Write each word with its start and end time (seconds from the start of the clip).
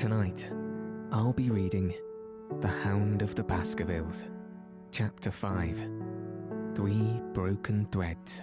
Tonight, 0.00 0.48
I'll 1.12 1.34
be 1.34 1.50
reading 1.50 1.92
The 2.62 2.68
Hound 2.68 3.20
of 3.20 3.34
the 3.34 3.44
Baskervilles, 3.44 4.24
Chapter 4.92 5.30
5 5.30 5.76
Three 6.74 7.20
Broken 7.34 7.86
Threads. 7.92 8.40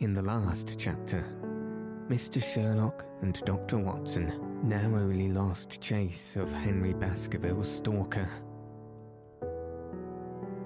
In 0.00 0.12
the 0.12 0.20
last 0.20 0.78
chapter, 0.78 1.24
Mr. 2.10 2.44
Sherlock 2.44 3.06
and 3.22 3.42
Dr. 3.46 3.78
Watson 3.78 4.30
narrowly 4.62 5.28
lost 5.28 5.80
chase 5.80 6.36
of 6.36 6.52
Henry 6.52 6.92
Baskerville's 6.92 7.74
stalker. 7.74 8.28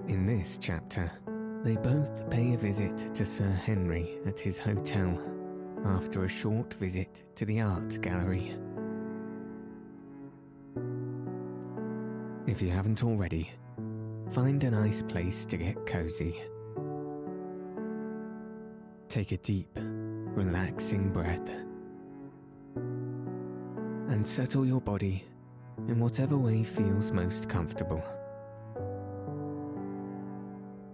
In 0.08 0.26
this 0.26 0.58
chapter, 0.60 1.12
they 1.62 1.76
both 1.76 2.28
pay 2.28 2.54
a 2.54 2.58
visit 2.58 3.14
to 3.14 3.24
Sir 3.24 3.48
Henry 3.48 4.18
at 4.26 4.40
his 4.40 4.58
hotel 4.58 5.16
after 5.86 6.24
a 6.24 6.28
short 6.28 6.74
visit 6.74 7.22
to 7.36 7.45
the 7.45 7.60
art 7.60 8.00
gallery. 8.02 8.54
If 12.46 12.62
you 12.62 12.70
haven't 12.70 13.02
already, 13.04 13.51
find 14.30 14.62
a 14.64 14.70
nice 14.70 15.02
place 15.02 15.46
to 15.46 15.57
get 15.57 15.87
cozy. 15.87 16.37
Take 19.09 19.32
a 19.32 19.37
deep, 19.38 19.70
relaxing 19.76 21.12
breath 21.12 21.48
and 24.09 24.26
settle 24.26 24.64
your 24.66 24.80
body 24.80 25.24
in 25.88 25.98
whatever 25.98 26.37
way 26.37 26.62
feels 26.64 27.12
most 27.12 27.48
comfortable. 27.48 28.02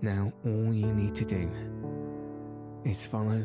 Now, 0.01 0.33
all 0.45 0.73
you 0.73 0.93
need 0.93 1.15
to 1.15 1.25
do 1.25 1.51
is 2.85 3.07
follow 3.07 3.45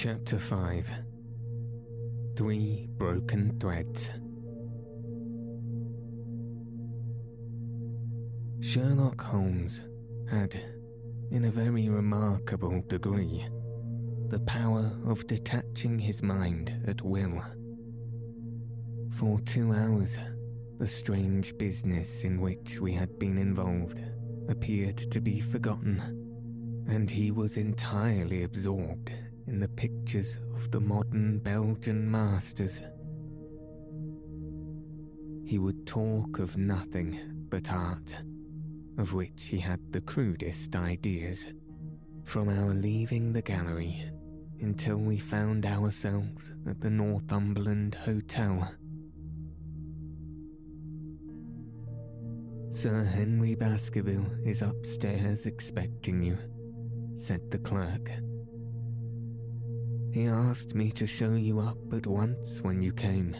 Chapter 0.00 0.38
5 0.38 0.90
Three 2.36 2.86
Broken 2.98 3.58
Threads 3.58 4.10
Sherlock 8.60 9.20
Holmes 9.20 9.80
had, 10.30 10.54
in 11.32 11.46
a 11.46 11.50
very 11.50 11.88
remarkable 11.88 12.80
degree, 12.86 13.44
the 14.28 14.38
power 14.46 14.96
of 15.04 15.26
detaching 15.26 15.98
his 15.98 16.22
mind 16.22 16.80
at 16.86 17.02
will. 17.02 17.42
For 19.16 19.40
two 19.40 19.72
hours, 19.72 20.16
the 20.78 20.86
strange 20.86 21.58
business 21.58 22.22
in 22.22 22.40
which 22.40 22.78
we 22.78 22.92
had 22.92 23.18
been 23.18 23.36
involved 23.36 24.00
appeared 24.48 24.98
to 25.10 25.20
be 25.20 25.40
forgotten, 25.40 26.86
and 26.88 27.10
he 27.10 27.32
was 27.32 27.56
entirely 27.56 28.44
absorbed 28.44 29.10
in 29.48 29.60
the 29.60 29.68
pictures 29.68 30.38
of 30.54 30.70
the 30.70 30.80
modern 30.80 31.38
Belgian 31.38 32.10
masters. 32.10 32.80
He 35.44 35.58
would 35.58 35.86
talk 35.86 36.38
of 36.38 36.58
nothing 36.58 37.18
but 37.48 37.72
art, 37.72 38.14
of 38.98 39.14
which 39.14 39.46
he 39.46 39.58
had 39.58 39.80
the 39.90 40.02
crudest 40.02 40.76
ideas, 40.76 41.46
from 42.24 42.50
our 42.50 42.74
leaving 42.74 43.32
the 43.32 43.40
gallery 43.40 44.04
until 44.60 44.98
we 44.98 45.16
found 45.16 45.64
ourselves 45.64 46.52
at 46.68 46.80
the 46.80 46.90
Northumberland 46.90 47.94
Hotel. 47.94 48.70
Sir 52.70 53.02
Henry 53.02 53.54
Baskerville 53.54 54.30
is 54.44 54.60
upstairs 54.60 55.46
expecting 55.46 56.22
you, 56.22 56.36
said 57.14 57.50
the 57.50 57.58
clerk. 57.58 58.10
He 60.10 60.26
asked 60.26 60.74
me 60.74 60.90
to 60.92 61.06
show 61.06 61.34
you 61.34 61.60
up 61.60 61.78
at 61.92 62.06
once 62.06 62.60
when 62.62 62.80
you 62.80 62.92
came. 62.92 63.36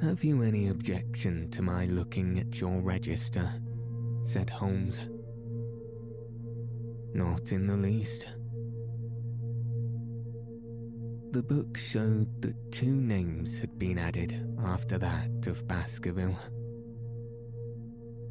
Have 0.00 0.22
you 0.22 0.42
any 0.42 0.68
objection 0.68 1.50
to 1.50 1.62
my 1.62 1.86
looking 1.86 2.38
at 2.38 2.60
your 2.60 2.80
register? 2.80 3.50
said 4.22 4.50
Holmes. 4.50 5.00
Not 7.14 7.50
in 7.50 7.66
the 7.66 7.76
least. 7.76 8.28
The 11.32 11.42
book 11.42 11.76
showed 11.76 12.42
that 12.42 12.72
two 12.72 12.94
names 12.94 13.58
had 13.58 13.78
been 13.78 13.98
added 13.98 14.46
after 14.64 14.98
that 14.98 15.46
of 15.46 15.66
Baskerville. 15.66 16.38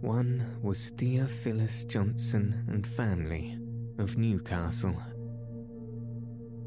One 0.01 0.57
was 0.61 0.91
Theophilus 0.91 1.83
Johnson 1.85 2.63
and 2.69 2.85
family 2.85 3.57
of 3.97 4.17
Newcastle. 4.17 4.95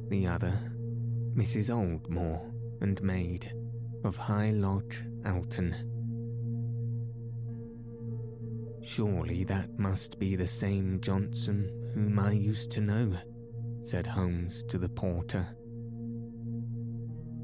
The 0.09 0.27
other, 0.27 0.53
Mrs. 1.35 1.71
Oldmore 1.71 2.51
and 2.81 3.03
maid 3.03 3.53
of 4.05 4.17
High 4.17 4.51
Lodge, 4.51 5.05
Alton. 5.27 5.75
Surely 8.83 9.45
that 9.45 9.79
must 9.79 10.19
be 10.19 10.37
the 10.37 10.47
same 10.47 11.01
Johnson 11.01 11.91
whom 11.95 12.19
I 12.19 12.33
used 12.33 12.71
to 12.73 12.81
know, 12.81 13.13
said 13.81 14.07
Holmes 14.07 14.63
to 14.69 14.79
the 14.79 14.89
porter. 14.89 15.47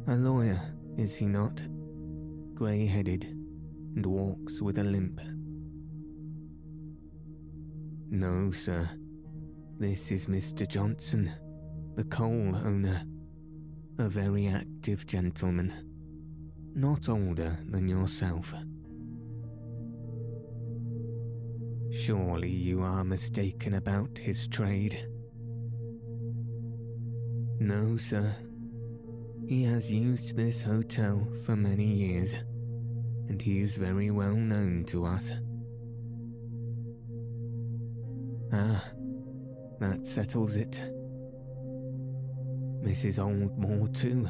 A 0.07 0.17
lawyer, 0.17 0.61
is 0.97 1.17
he 1.17 1.27
not? 1.27 1.63
Grey 2.55 2.87
headed 2.87 3.25
and 3.97 4.07
walks 4.07 4.63
with 4.63 4.79
a 4.79 4.85
limp. 4.85 5.21
No, 8.11 8.51
sir, 8.51 8.89
this 9.77 10.13
is 10.13 10.27
Mr. 10.27 10.69
Johnson, 10.69 11.33
the 11.97 12.05
coal 12.05 12.55
owner, 12.65 13.03
a 13.99 14.09
very 14.09 14.47
active 14.47 15.05
gentleman, 15.07 15.73
not 16.75 17.09
older 17.09 17.59
than 17.69 17.89
yourself. 17.89 18.55
Surely 21.91 22.51
you 22.51 22.83
are 22.83 23.05
mistaken 23.05 23.75
about 23.75 24.17
his 24.17 24.47
trade. 24.47 25.09
No, 27.59 27.97
sir. 27.97 28.35
He 29.47 29.65
has 29.65 29.91
used 29.93 30.37
this 30.37 30.63
hotel 30.63 31.27
for 31.45 31.57
many 31.57 31.87
years, 31.87 32.35
and 33.29 33.43
he 33.43 33.61
is 33.61 33.77
very 33.77 34.11
well 34.11 34.37
known 34.37 34.85
to 34.87 35.05
us. 35.05 35.33
Ah, 38.53 38.85
that 39.81 40.07
settles 40.07 40.57
it. 40.57 40.81
Mrs. 42.83 43.19
Oldmore, 43.19 43.93
too. 43.95 44.29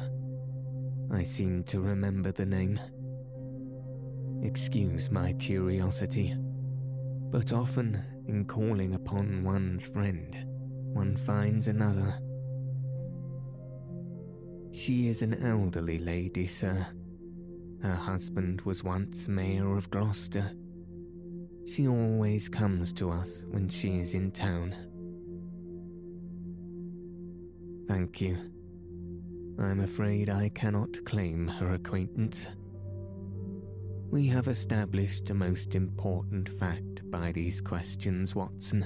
I 1.11 1.23
seem 1.23 1.63
to 1.65 1.79
remember 1.79 2.31
the 2.31 2.45
name. 2.45 2.79
Excuse 4.43 5.11
my 5.11 5.33
curiosity, 5.33 6.35
but 7.31 7.53
often 7.53 8.01
in 8.27 8.45
calling 8.45 8.95
upon 8.95 9.43
one's 9.43 9.87
friend, 9.87 10.35
one 10.93 11.17
finds 11.17 11.67
another. 11.67 12.19
She 14.71 15.07
is 15.07 15.21
an 15.21 15.41
elderly 15.43 15.97
lady, 15.97 16.45
sir. 16.45 16.85
Her 17.81 17.95
husband 17.95 18.61
was 18.61 18.83
once 18.83 19.27
Mayor 19.27 19.77
of 19.77 19.89
Gloucester. 19.89 20.51
She 21.65 21.87
always 21.87 22.49
comes 22.49 22.93
to 22.93 23.09
us 23.09 23.45
when 23.49 23.69
she 23.69 23.99
is 23.99 24.13
in 24.13 24.31
town. 24.31 24.75
Thank 27.87 28.19
you. 28.19 28.37
I'm 29.59 29.81
afraid 29.81 30.29
I 30.29 30.49
cannot 30.49 31.05
claim 31.05 31.47
her 31.47 31.73
acquaintance. 31.75 32.47
We 34.09 34.27
have 34.27 34.47
established 34.47 35.29
a 35.29 35.35
most 35.35 35.75
important 35.75 36.49
fact 36.49 37.09
by 37.11 37.31
these 37.31 37.61
questions, 37.61 38.33
Watson. 38.33 38.85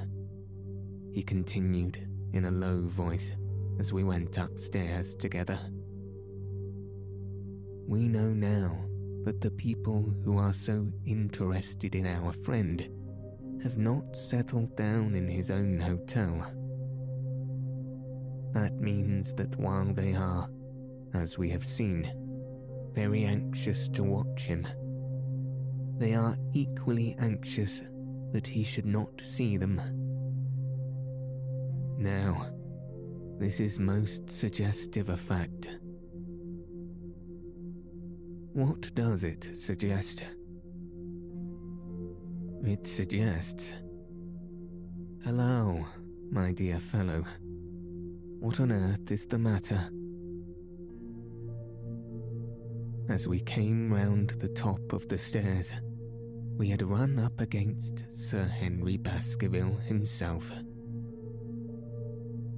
He 1.14 1.24
continued 1.24 2.08
in 2.34 2.46
a 2.46 2.52
low 2.52 2.88
voice 2.88 3.32
as 3.80 3.94
we 3.94 4.04
went 4.04 4.38
upstairs 4.38 5.16
together. 5.16 5.60
We 7.88 8.08
know 8.08 8.30
now 8.30 8.86
that 9.24 9.42
the 9.42 9.52
people 9.52 10.14
who 10.24 10.38
are 10.38 10.54
so 10.54 10.92
interested 11.06 11.96
in 11.96 12.06
our 12.06 12.34
friend 12.34 12.90
have 13.64 13.78
not 13.78 14.16
settled 14.16 14.76
down 14.76 15.16
in 15.16 15.28
his 15.28 15.50
own 15.50 15.80
hotel. 15.80 16.46
That 18.54 18.80
means 18.80 19.34
that 19.36 19.56
while 19.58 19.94
they 19.94 20.16
are, 20.16 20.50
as 21.14 21.38
we 21.38 21.50
have 21.50 21.64
seen, 21.64 22.12
very 22.94 23.26
anxious 23.26 23.88
to 23.90 24.04
watch 24.04 24.42
him, 24.42 24.68
they 25.98 26.14
are 26.16 26.38
equally 26.54 27.16
anxious 27.20 27.84
that 28.32 28.48
he 28.48 28.64
should 28.64 28.86
not 28.86 29.10
see 29.22 29.58
them. 29.58 29.82
Now, 31.98 32.52
this 33.38 33.60
is 33.60 33.80
most 33.80 34.30
suggestive 34.30 35.10
a 35.10 35.18
fact. 35.18 35.80
What 38.54 38.94
does 38.96 39.24
it 39.24 39.50
suggest? 39.54 40.24
It 42.66 42.86
suggests. 42.88 43.76
Hello, 45.24 45.86
my 46.32 46.52
dear 46.52 46.80
fellow. 46.80 47.24
What 48.40 48.62
on 48.62 48.72
earth 48.72 49.12
is 49.12 49.26
the 49.26 49.38
matter? 49.38 49.90
As 53.10 53.28
we 53.28 53.42
came 53.42 53.92
round 53.92 54.30
the 54.40 54.48
top 54.48 54.94
of 54.94 55.08
the 55.10 55.18
stairs, 55.18 55.74
we 56.58 56.70
had 56.70 56.82
run 56.82 57.20
up 57.20 57.42
against 57.42 58.06
Sir 58.10 58.46
Henry 58.46 58.96
Baskerville 58.96 59.76
himself. 59.76 60.52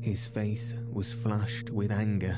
His 0.02 0.28
face 0.28 0.76
was 0.88 1.14
flushed 1.14 1.72
with 1.72 1.92
anger, 1.92 2.38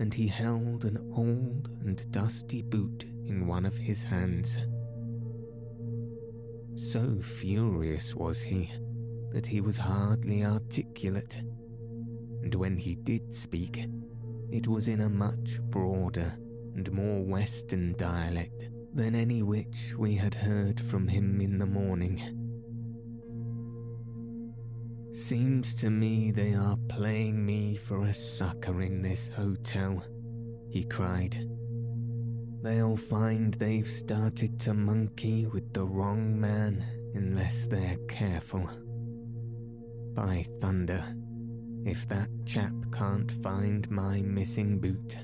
and 0.00 0.14
he 0.14 0.26
held 0.26 0.86
an 0.86 0.96
old 1.14 1.68
and 1.82 2.10
dusty 2.10 2.62
boot 2.62 3.04
in 3.26 3.46
one 3.46 3.66
of 3.66 3.76
his 3.76 4.02
hands. 4.02 4.58
So 6.76 7.20
furious 7.20 8.14
was 8.14 8.42
he 8.42 8.70
that 9.32 9.46
he 9.46 9.60
was 9.60 9.76
hardly 9.76 10.44
articulate, 10.44 11.42
and 12.42 12.54
when 12.54 12.76
he 12.76 12.94
did 12.96 13.34
speak, 13.34 13.86
it 14.50 14.66
was 14.66 14.88
in 14.88 15.00
a 15.00 15.08
much 15.08 15.60
broader 15.62 16.36
and 16.74 16.90
more 16.92 17.22
Western 17.22 17.94
dialect 17.96 18.68
than 18.94 19.14
any 19.14 19.42
which 19.42 19.94
we 19.96 20.14
had 20.14 20.34
heard 20.34 20.80
from 20.80 21.08
him 21.08 21.40
in 21.40 21.58
the 21.58 21.66
morning. 21.66 22.20
Seems 25.10 25.74
to 25.76 25.90
me 25.90 26.30
they 26.30 26.54
are 26.54 26.78
playing 26.88 27.44
me 27.44 27.76
for 27.76 28.04
a 28.04 28.14
sucker 28.14 28.82
in 28.82 29.02
this 29.02 29.28
hotel, 29.28 30.02
he 30.70 30.84
cried. 30.84 31.36
They'll 32.62 32.96
find 32.96 33.54
they've 33.54 33.88
started 33.88 34.58
to 34.60 34.74
monkey 34.74 35.46
with 35.46 35.72
the 35.72 35.84
wrong 35.84 36.40
man 36.40 36.84
unless 37.14 37.66
they're 37.66 37.98
careful. 38.08 38.68
By 40.14 40.46
thunder, 40.60 41.04
if 41.84 42.06
that 42.08 42.28
chap 42.46 42.72
can't 42.92 43.30
find 43.30 43.90
my 43.90 44.22
missing 44.22 44.78
boot, 44.78 45.16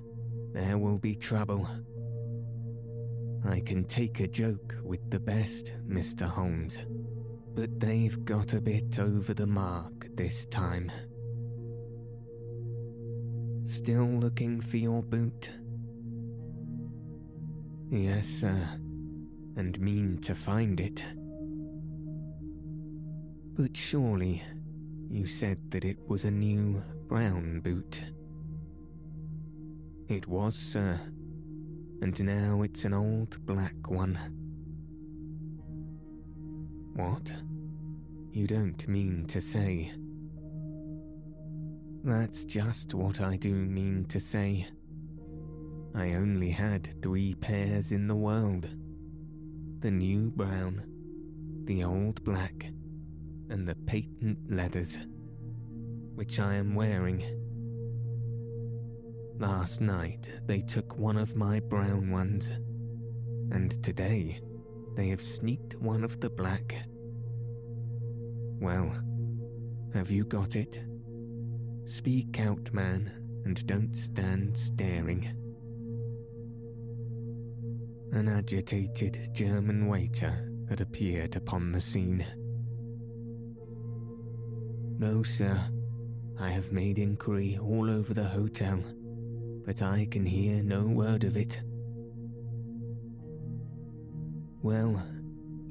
there 0.53 0.79
will 0.79 0.99
be 0.99 1.15
trouble. 1.15 1.69
I 3.45 3.61
can 3.61 3.85
take 3.85 4.21
a 4.21 4.27
joke 4.27 4.75
with 4.83 5.11
the 5.11 5.21
best, 5.21 5.73
Mr. 5.89 6.27
Holmes 6.27 6.79
but 7.59 7.81
they've 7.81 8.25
got 8.25 8.55
a 8.55 8.61
bit 8.61 9.01
over 9.01 9.35
the 9.35 9.45
mark 9.45 10.07
this 10.15 10.47
time. 10.47 10.93
Still 13.65 14.05
looking 14.05 14.61
for 14.61 14.77
your 14.77 15.03
boot? 15.03 15.51
Yes, 17.91 18.29
sir, 18.29 18.79
and 19.57 19.81
mean 19.81 20.19
to 20.19 20.37
find 20.37 20.79
it. 20.79 21.03
But 23.57 23.77
surely 23.77 24.41
you 25.11 25.27
said 25.27 25.59
that 25.71 25.85
it 25.85 25.99
was 26.09 26.25
a 26.25 26.31
new 26.31 26.83
brown 27.09 27.61
boot. 27.61 28.03
It 30.09 30.27
was, 30.27 30.55
sir, 30.55 31.01
and 32.01 32.25
now 32.25 32.63
it's 32.63 32.85
an 32.85 32.95
old 32.95 33.45
black 33.47 33.91
one. 33.91 34.19
What? 36.95 37.33
You 38.33 38.47
don't 38.47 38.87
mean 38.89 39.27
to 39.29 39.41
say. 39.41 39.93
That's 42.05 42.45
just 42.45 42.95
what 42.95 43.21
I 43.21 43.37
do 43.37 43.53
mean 43.53 44.05
to 44.07 44.21
say. 44.21 44.67
I 45.95 46.15
only 46.15 46.51
had 46.51 47.03
three 47.03 47.35
pairs 47.35 47.93
in 47.93 48.07
the 48.07 48.17
world 48.17 48.69
the 49.81 49.91
new 49.91 50.31
brown, 50.31 50.83
the 51.65 51.85
old 51.85 52.23
black, 52.25 52.67
and 53.51 53.67
the 53.67 53.75
patent 53.75 54.39
leathers, 54.51 54.99
which 56.15 56.41
I 56.41 56.55
am 56.55 56.75
wearing. 56.75 57.25
Last 59.39 59.81
night 59.81 60.31
they 60.47 60.61
took 60.61 60.99
one 60.99 61.17
of 61.17 61.37
my 61.37 61.61
brown 61.61 62.11
ones, 62.11 62.51
and 63.51 63.71
today 63.83 64.41
they 64.97 65.09
have 65.09 65.23
sneaked 65.23 65.77
one 65.77 66.03
of 66.03 66.21
the 66.21 66.31
black. 66.31 66.75
Well, 68.61 68.93
have 69.95 70.11
you 70.11 70.25
got 70.25 70.57
it? 70.57 70.85
Speak 71.85 72.41
out, 72.41 72.73
man, 72.73 73.13
and 73.45 73.65
don't 73.67 73.95
stand 73.95 74.57
staring. 74.57 75.29
An 78.13 78.29
agitated 78.29 79.31
German 79.33 79.87
waiter 79.87 80.51
had 80.69 80.81
appeared 80.81 81.37
upon 81.37 81.73
the 81.73 81.81
scene. 81.81 82.27
No, 84.99 85.23
sir. 85.23 85.59
I 86.41 86.51
have 86.51 86.73
made 86.73 86.99
inquiry 86.99 87.59
all 87.61 87.89
over 87.89 88.15
the 88.15 88.25
hotel, 88.25 88.81
but 89.65 89.83
I 89.83 90.07
can 90.11 90.27
hear 90.27 90.63
no 90.63 90.83
word 90.83 91.25
of 91.25 91.37
it. 91.37 91.61
Well, 94.63 95.03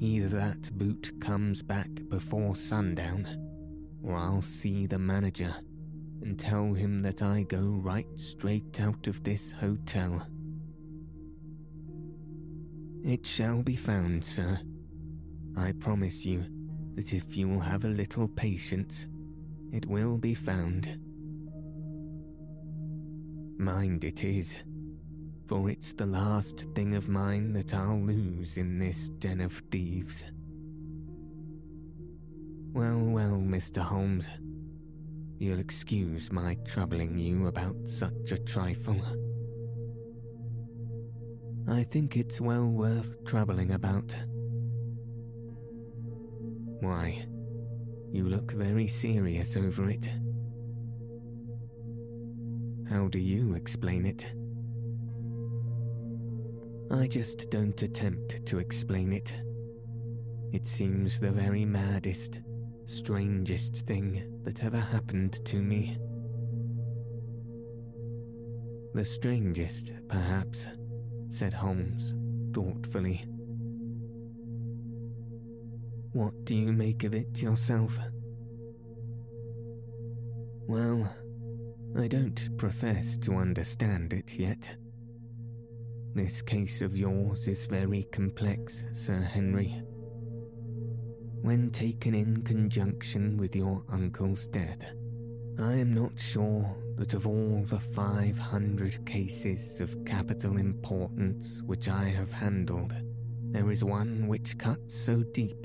Either 0.00 0.28
that 0.28 0.70
boot 0.78 1.10
comes 1.20 1.60
back 1.60 1.88
before 2.08 2.54
sundown, 2.54 3.26
or 4.04 4.14
I'll 4.14 4.42
see 4.42 4.86
the 4.86 4.98
manager 4.98 5.52
and 6.22 6.38
tell 6.38 6.72
him 6.72 7.02
that 7.02 7.20
I 7.20 7.42
go 7.42 7.80
right 7.82 8.06
straight 8.14 8.80
out 8.80 9.08
of 9.08 9.24
this 9.24 9.50
hotel. 9.50 10.24
It 13.04 13.26
shall 13.26 13.62
be 13.62 13.74
found, 13.74 14.24
sir. 14.24 14.60
I 15.56 15.72
promise 15.72 16.24
you 16.24 16.44
that 16.94 17.12
if 17.12 17.36
you 17.36 17.48
will 17.48 17.60
have 17.60 17.84
a 17.84 17.88
little 17.88 18.28
patience, 18.28 19.08
it 19.72 19.86
will 19.86 20.18
be 20.18 20.34
found. 20.34 20.98
Mind 23.58 24.04
it 24.04 24.24
is 24.24 24.56
for 25.48 25.70
it's 25.70 25.94
the 25.94 26.04
last 26.04 26.66
thing 26.74 26.94
of 26.94 27.08
mine 27.08 27.54
that 27.54 27.72
I'll 27.72 27.98
lose 27.98 28.58
in 28.58 28.78
this 28.78 29.08
den 29.08 29.40
of 29.40 29.54
thieves. 29.70 30.22
Well, 32.74 33.06
well, 33.06 33.42
Mr. 33.42 33.78
Holmes, 33.78 34.28
you'll 35.38 35.58
excuse 35.58 36.30
my 36.30 36.58
troubling 36.66 37.18
you 37.18 37.46
about 37.46 37.76
such 37.86 38.30
a 38.30 38.36
trifle. 38.36 39.00
I 41.66 41.82
think 41.84 42.18
it's 42.18 42.42
well 42.42 42.68
worth 42.68 43.24
troubling 43.24 43.72
about. 43.72 44.14
Why, 46.80 47.24
you 48.10 48.28
look 48.28 48.52
very 48.52 48.86
serious 48.86 49.56
over 49.56 49.88
it. 49.88 50.08
How 52.88 53.08
do 53.08 53.18
you 53.18 53.54
explain 53.54 54.06
it? 54.06 54.32
I 56.90 57.06
just 57.06 57.50
don't 57.50 57.80
attempt 57.82 58.46
to 58.46 58.58
explain 58.58 59.12
it. 59.12 59.32
It 60.52 60.66
seems 60.66 61.20
the 61.20 61.30
very 61.30 61.66
maddest, 61.66 62.40
strangest 62.86 63.86
thing 63.86 64.40
that 64.44 64.64
ever 64.64 64.80
happened 64.80 65.44
to 65.44 65.56
me. 65.56 65.98
The 68.94 69.04
strangest, 69.04 69.92
perhaps, 70.08 70.66
said 71.28 71.52
Holmes 71.52 72.14
thoughtfully. 72.54 73.26
What 76.18 76.44
do 76.44 76.56
you 76.56 76.72
make 76.72 77.04
of 77.04 77.14
it 77.14 77.40
yourself? 77.40 77.96
Well, 80.66 81.14
I 81.96 82.08
don't 82.08 82.58
profess 82.58 83.16
to 83.18 83.36
understand 83.36 84.12
it 84.12 84.32
yet. 84.34 84.68
This 86.16 86.42
case 86.42 86.82
of 86.82 86.98
yours 86.98 87.46
is 87.46 87.66
very 87.66 88.02
complex, 88.10 88.82
Sir 88.90 89.20
Henry. 89.20 89.80
When 91.40 91.70
taken 91.70 92.16
in 92.16 92.42
conjunction 92.42 93.36
with 93.36 93.54
your 93.54 93.84
uncle's 93.88 94.48
death, 94.48 94.92
I 95.60 95.74
am 95.74 95.94
not 95.94 96.18
sure 96.18 96.68
that 96.96 97.14
of 97.14 97.28
all 97.28 97.62
the 97.64 97.78
500 97.78 99.06
cases 99.06 99.80
of 99.80 100.04
capital 100.04 100.56
importance 100.56 101.62
which 101.64 101.88
I 101.88 102.06
have 102.06 102.32
handled, 102.32 102.92
there 103.52 103.70
is 103.70 103.84
one 103.84 104.26
which 104.26 104.58
cuts 104.58 104.96
so 104.96 105.22
deep. 105.22 105.64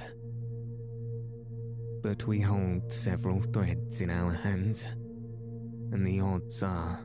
But 2.04 2.28
we 2.28 2.42
hold 2.42 2.92
several 2.92 3.42
threads 3.42 4.02
in 4.02 4.10
our 4.10 4.34
hands, 4.34 4.86
and 5.94 6.06
the 6.06 6.20
odds 6.20 6.62
are 6.62 7.00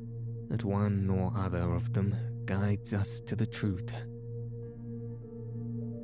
that 0.49 0.65
one 0.65 1.09
or 1.09 1.33
other 1.37 1.73
of 1.73 1.93
them 1.93 2.17
guides 2.45 2.93
us 2.93 3.21
to 3.21 3.37
the 3.37 3.47
truth. 3.47 3.93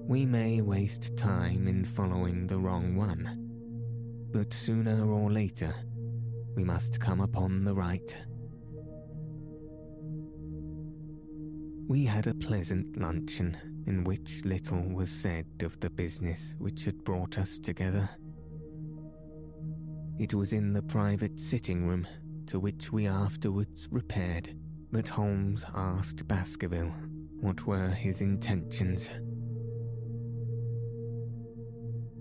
We 0.06 0.24
may 0.24 0.60
waste 0.60 1.16
time 1.16 1.66
in 1.66 1.84
following 1.84 2.46
the 2.46 2.58
wrong 2.60 2.94
one, 2.94 3.48
but 4.32 4.54
sooner 4.54 5.10
or 5.10 5.28
later, 5.28 5.74
we 6.54 6.62
must 6.62 7.00
come 7.00 7.20
upon 7.20 7.64
the 7.64 7.74
right. 7.74 8.16
We 11.88 12.04
had 12.04 12.28
a 12.28 12.34
pleasant 12.34 12.96
luncheon 12.96 13.56
in 13.88 14.04
which 14.04 14.44
little 14.44 14.88
was 14.88 15.10
said 15.10 15.46
of 15.62 15.80
the 15.80 15.90
business 15.90 16.54
which 16.58 16.84
had 16.84 17.02
brought 17.02 17.38
us 17.38 17.58
together. 17.58 18.08
It 20.18 20.34
was 20.34 20.52
in 20.52 20.72
the 20.72 20.82
private 20.82 21.40
sitting 21.40 21.86
room 21.86 22.06
to 22.46 22.60
which 22.60 22.92
we 22.92 23.06
afterwards 23.06 23.88
repaired 23.90 24.50
that 24.92 25.08
Holmes 25.08 25.64
asked 25.74 26.28
Baskerville 26.28 26.92
what 27.40 27.66
were 27.66 27.88
his 27.88 28.20
intentions. 28.20 29.10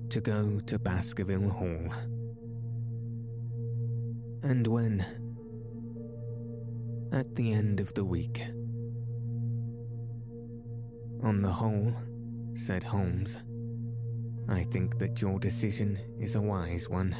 To 0.09 0.21
go 0.21 0.59
to 0.59 0.79
Baskerville 0.79 1.49
Hall 1.49 1.89
and 4.43 4.67
when? 4.67 5.05
At 7.13 7.35
the 7.35 7.53
end 7.53 7.79
of 7.79 7.93
the 7.93 8.03
week. 8.03 8.41
On 11.23 11.41
the 11.41 11.49
whole, 11.49 11.93
said 12.53 12.83
Holmes, 12.83 13.37
I 14.49 14.63
think 14.65 14.99
that 14.99 15.21
your 15.21 15.39
decision 15.39 15.97
is 16.19 16.35
a 16.35 16.41
wise 16.41 16.89
one. 16.89 17.15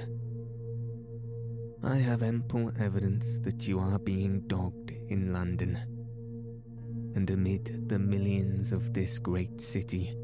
I 1.86 1.98
have 1.98 2.24
ample 2.24 2.72
evidence 2.80 3.40
that 3.40 3.68
you 3.68 3.78
are 3.78 4.00
being 4.00 4.48
dogged 4.48 4.94
in 5.10 5.34
London, 5.34 5.78
and 7.14 7.30
amid 7.30 7.90
the 7.90 8.00
millions 8.00 8.72
of 8.72 8.94
this 8.94 9.20
great 9.20 9.60
city, 9.60 10.18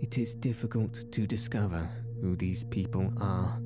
it 0.00 0.18
is 0.18 0.34
difficult 0.34 1.04
to 1.12 1.28
discover 1.28 1.88
who 2.20 2.34
these 2.34 2.64
people 2.64 3.12
are 3.20 3.60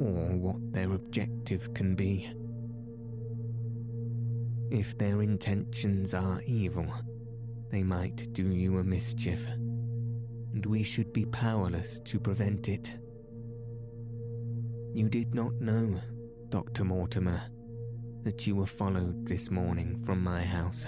or 0.00 0.36
what 0.36 0.72
their 0.72 0.92
objective 0.92 1.74
can 1.74 1.94
be. 1.94 2.30
If 4.70 4.96
their 4.96 5.20
intentions 5.20 6.14
are 6.14 6.40
evil, 6.46 6.86
they 7.70 7.82
might 7.82 8.32
do 8.32 8.48
you 8.48 8.78
a 8.78 8.84
mischief, 8.84 9.46
and 9.46 10.64
we 10.64 10.82
should 10.82 11.12
be 11.12 11.26
powerless 11.26 12.00
to 12.06 12.18
prevent 12.18 12.70
it. 12.70 12.90
You 14.94 15.10
did 15.10 15.34
not 15.34 15.60
know, 15.60 16.00
Dr. 16.50 16.84
Mortimer, 16.84 17.42
that 18.22 18.46
you 18.46 18.56
were 18.56 18.66
followed 18.66 19.26
this 19.26 19.50
morning 19.50 20.02
from 20.06 20.24
my 20.24 20.42
house. 20.42 20.86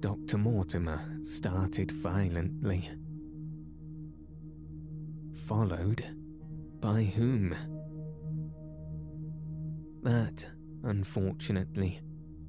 Dr. 0.00 0.38
Mortimer 0.38 1.00
started 1.22 1.92
violently. 1.92 2.88
Followed? 5.46 6.04
By 6.80 7.04
whom? 7.04 7.54
That, 10.02 10.44
unfortunately, 10.82 12.00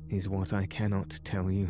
is 0.10 0.28
what 0.28 0.54
I 0.54 0.66
cannot 0.66 1.20
tell 1.24 1.52
you. 1.52 1.68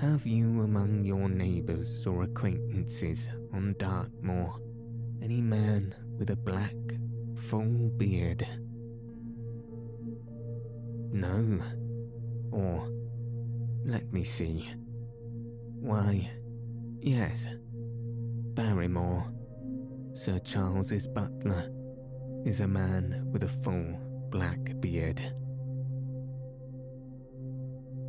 Have 0.00 0.24
you 0.24 0.62
among 0.62 1.04
your 1.04 1.28
neighbours 1.28 2.06
or 2.06 2.22
acquaintances 2.22 3.28
on 3.52 3.74
Dartmoor 3.78 4.60
any 5.22 5.40
man 5.40 5.94
with 6.18 6.30
a 6.30 6.36
black, 6.36 6.74
full 7.36 7.90
beard? 7.96 8.46
No. 11.12 11.60
Or, 12.50 12.88
let 13.84 14.12
me 14.12 14.24
see. 14.24 14.68
Why, 15.80 16.30
yes, 17.00 17.46
Barrymore. 18.54 19.30
Sir 20.14 20.38
Charles's 20.38 21.08
butler, 21.08 21.68
is 22.44 22.60
a 22.60 22.68
man 22.68 23.26
with 23.32 23.42
a 23.42 23.48
full 23.48 23.98
black 24.30 24.80
beard. 24.80 25.20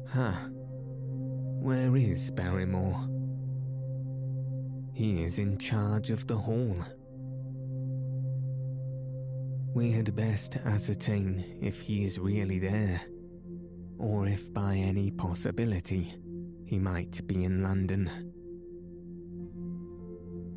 Huh. 0.08 0.36
Where 1.62 1.96
is 1.96 2.30
Barrymore? 2.32 3.10
He 4.94 5.24
is 5.24 5.40
in 5.40 5.58
charge 5.58 6.10
of 6.10 6.28
the 6.28 6.38
hall. 6.38 6.76
We 9.76 9.92
had 9.92 10.16
best 10.16 10.56
ascertain 10.64 11.60
if 11.62 11.82
he 11.82 12.06
is 12.06 12.18
really 12.18 12.60
there, 12.60 13.02
or 14.00 14.26
if 14.26 14.54
by 14.54 14.78
any 14.78 15.12
possibility 15.12 16.14
he 16.64 16.80
might 16.80 17.28
be 17.28 17.44
in 17.44 17.62
London. 17.62 18.10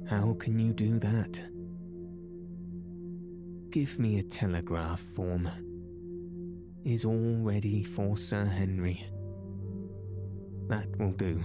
How 0.08 0.34
can 0.34 0.60
you 0.60 0.72
do 0.72 1.00
that? 1.00 1.40
Give 3.70 3.98
me 3.98 4.20
a 4.20 4.22
telegraph 4.22 5.00
form. 5.00 5.50
Is 6.84 7.04
all 7.04 7.38
ready 7.40 7.82
for 7.82 8.16
Sir 8.16 8.44
Henry? 8.44 9.04
That 10.68 10.96
will 10.96 11.10
do. 11.10 11.42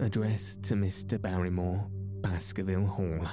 Address 0.00 0.58
to 0.64 0.74
Mr. 0.74 1.18
Barrymore, 1.18 1.88
Baskerville 2.20 2.84
Hall. 2.84 3.26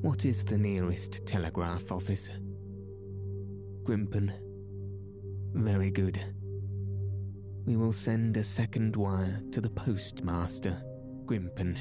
What 0.00 0.24
is 0.24 0.44
the 0.44 0.56
nearest 0.56 1.26
telegraph 1.26 1.90
office? 1.90 2.30
Grimpen. 3.82 4.32
Very 5.54 5.90
good. 5.90 6.20
We 7.66 7.76
will 7.76 7.92
send 7.92 8.36
a 8.36 8.44
second 8.44 8.94
wire 8.94 9.42
to 9.50 9.60
the 9.60 9.70
postmaster 9.70 10.80
Grimpen. 11.24 11.76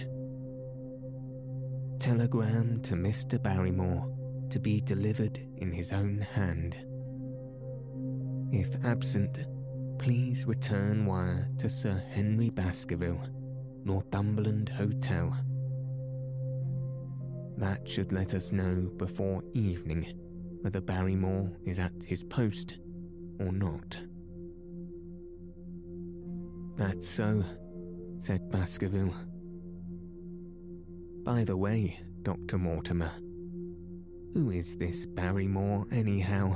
Telegram 1.99 2.81
to 2.81 2.95
Mr. 2.95 3.41
Barrymore 3.41 4.11
to 4.49 4.59
be 4.59 4.81
delivered 4.81 5.39
in 5.57 5.71
his 5.71 5.93
own 5.93 6.17
hand. 6.17 6.75
If 8.51 8.83
absent, 8.83 9.45
please 9.99 10.45
return 10.45 11.05
wire 11.05 11.47
to 11.59 11.69
Sir 11.69 12.01
Henry 12.09 12.49
Baskerville, 12.49 13.21
Northumberland 13.85 14.69
Hotel. 14.69 15.37
That 17.57 17.87
should 17.87 18.11
let 18.11 18.33
us 18.33 18.51
know 18.51 18.91
before 18.97 19.43
evening 19.53 20.13
whether 20.61 20.81
Barrymore 20.81 21.51
is 21.65 21.79
at 21.79 22.03
his 22.05 22.23
post 22.23 22.79
or 23.39 23.51
not. 23.51 23.97
That's 26.77 27.07
so, 27.07 27.43
said 28.19 28.49
Baskerville 28.51 29.13
by 31.27 31.43
the 31.43 31.57
way, 31.57 31.99
Dr. 32.23 32.57
Mortimer, 32.57 33.11
who 34.33 34.49
is 34.49 34.77
this 34.77 35.05
Barrymore, 35.05 35.85
anyhow? 35.91 36.55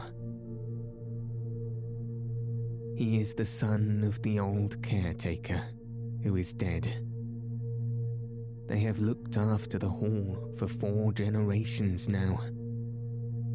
He 2.96 3.20
is 3.20 3.34
the 3.34 3.46
son 3.46 4.06
of 4.08 4.22
the 4.22 4.40
old 4.40 4.82
caretaker, 4.82 5.62
who 6.24 6.38
is 6.38 6.54
dead. 6.54 6.88
They 8.72 8.80
have 8.80 9.00
looked 9.00 9.36
after 9.36 9.78
the 9.78 9.90
hall 9.90 10.50
for 10.58 10.66
four 10.66 11.12
generations 11.12 12.08
now. 12.08 12.40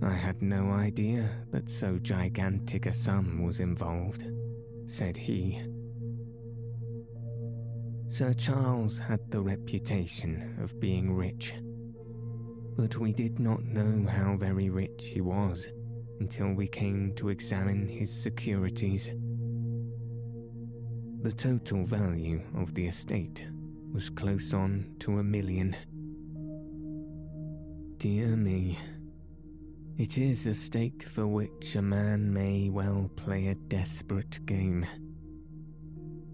I 0.00 0.12
had 0.12 0.40
no 0.40 0.70
idea 0.70 1.28
that 1.50 1.68
so 1.68 1.98
gigantic 1.98 2.86
a 2.86 2.94
sum 2.94 3.42
was 3.42 3.58
involved, 3.58 4.24
said 4.86 5.16
he. 5.16 5.60
Sir 8.06 8.32
Charles 8.34 9.00
had 9.00 9.32
the 9.32 9.40
reputation 9.40 10.56
of 10.62 10.78
being 10.78 11.12
rich, 11.12 11.54
but 12.76 12.96
we 12.98 13.12
did 13.12 13.40
not 13.40 13.64
know 13.64 14.08
how 14.08 14.36
very 14.36 14.70
rich 14.70 15.10
he 15.12 15.20
was 15.20 15.68
until 16.20 16.52
we 16.52 16.68
came 16.68 17.12
to 17.16 17.30
examine 17.30 17.88
his 17.88 18.12
securities. 18.12 19.10
The 21.22 21.32
total 21.32 21.84
value 21.84 22.42
of 22.54 22.74
the 22.74 22.86
estate 22.86 23.44
was 23.92 24.08
close 24.08 24.54
on 24.54 24.94
to 25.00 25.18
a 25.18 25.22
million. 25.22 25.76
Dear 27.98 28.36
me. 28.36 28.78
It 29.98 30.16
is 30.16 30.46
a 30.46 30.54
stake 30.54 31.02
for 31.02 31.26
which 31.26 31.76
a 31.76 31.82
man 31.82 32.32
may 32.32 32.70
well 32.70 33.10
play 33.14 33.48
a 33.48 33.54
desperate 33.54 34.44
game. 34.46 34.86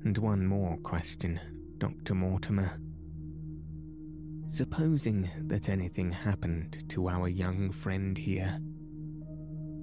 And 0.05 0.17
one 0.17 0.47
more 0.47 0.77
question, 0.79 1.41
Dr. 1.79 2.15
Mortimer. 2.15 2.79
Supposing 4.47 5.29
that 5.49 5.69
anything 5.69 6.13
happened 6.13 6.89
to 6.91 7.09
our 7.09 7.29
young 7.29 7.73
friend 7.73 8.17
here, 8.17 8.61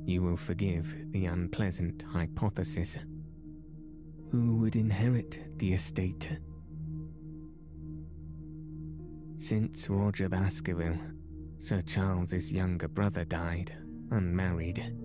you 0.05 0.23
will 0.23 0.37
forgive 0.37 1.11
the 1.11 1.25
unpleasant 1.25 2.03
hypothesis. 2.11 2.97
Who 4.31 4.55
would 4.57 4.75
inherit 4.75 5.59
the 5.59 5.73
estate? 5.73 6.39
Since 9.37 9.89
Roger 9.89 10.29
Baskerville 10.29 10.97
Sir 11.57 11.81
Charles's 11.81 12.53
younger 12.53 12.87
brother 12.87 13.25
died, 13.25 13.71
unmarried. 14.11 14.95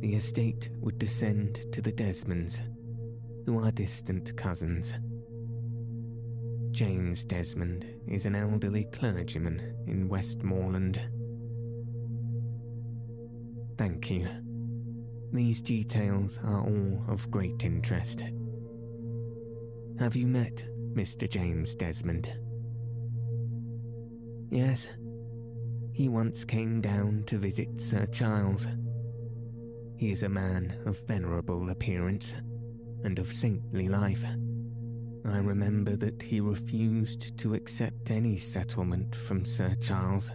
The 0.00 0.14
estate 0.14 0.70
would 0.80 0.98
descend 0.98 1.70
to 1.72 1.82
the 1.82 1.92
Desmonds, 1.92 2.60
who 3.44 3.58
are 3.58 3.70
distant 3.70 4.36
cousins. 4.36 4.94
James 6.70 7.24
Desmond 7.24 7.84
is 8.08 8.24
an 8.24 8.34
elderly 8.34 8.84
clergyman 8.92 9.84
in 9.86 10.08
Westmoreland. 10.08 11.00
Thank 13.76 14.10
you. 14.10 14.28
These 15.32 15.60
details 15.60 16.40
are 16.44 16.62
all 16.62 17.04
of 17.08 17.30
great 17.30 17.64
interest. 17.64 18.22
Have 19.98 20.16
you 20.16 20.26
met 20.26 20.64
Mr. 20.94 21.28
James 21.28 21.74
Desmond? 21.74 22.34
Yes, 24.52 24.86
he 25.94 26.10
once 26.10 26.44
came 26.44 26.82
down 26.82 27.24
to 27.24 27.38
visit 27.38 27.80
Sir 27.80 28.04
Charles. 28.04 28.66
He 29.96 30.12
is 30.12 30.24
a 30.24 30.28
man 30.28 30.76
of 30.84 31.00
venerable 31.06 31.70
appearance 31.70 32.36
and 33.02 33.18
of 33.18 33.32
saintly 33.32 33.88
life. 33.88 34.22
I 35.24 35.38
remember 35.38 35.96
that 35.96 36.22
he 36.22 36.42
refused 36.42 37.38
to 37.38 37.54
accept 37.54 38.10
any 38.10 38.36
settlement 38.36 39.16
from 39.16 39.46
Sir 39.46 39.74
Charles, 39.80 40.30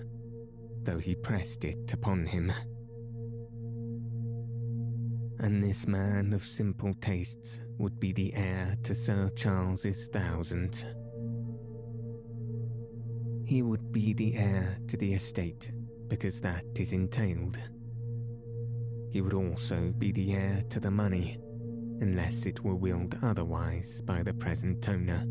though 0.81 0.97
he 0.97 1.13
pressed 1.13 1.63
it 1.63 1.93
upon 1.93 2.25
him. 2.25 2.51
And 5.37 5.63
this 5.63 5.85
man 5.85 6.33
of 6.33 6.41
simple 6.41 6.95
tastes 6.95 7.61
would 7.77 7.99
be 7.99 8.13
the 8.13 8.33
heir 8.33 8.77
to 8.81 8.95
Sir 8.95 9.29
Charles's 9.35 10.07
thousands 10.11 10.83
he 13.47 13.61
would 13.61 13.93
be 13.93 14.11
the 14.11 14.35
heir 14.35 14.77
to 14.89 14.97
the 14.97 15.13
estate 15.13 15.71
because 16.09 16.41
that 16.41 16.65
is 16.75 16.91
entailed. 16.91 17.57
He 19.09 19.21
would 19.21 19.33
also 19.33 19.93
be 19.97 20.11
the 20.11 20.33
heir 20.33 20.65
to 20.69 20.81
the 20.81 20.91
money, 20.91 21.39
unless 22.01 22.45
it 22.45 22.61
were 22.61 22.75
willed 22.75 23.17
otherwise 23.23 24.01
by 24.01 24.21
the 24.21 24.33
present 24.33 24.89
owner, 24.89 25.25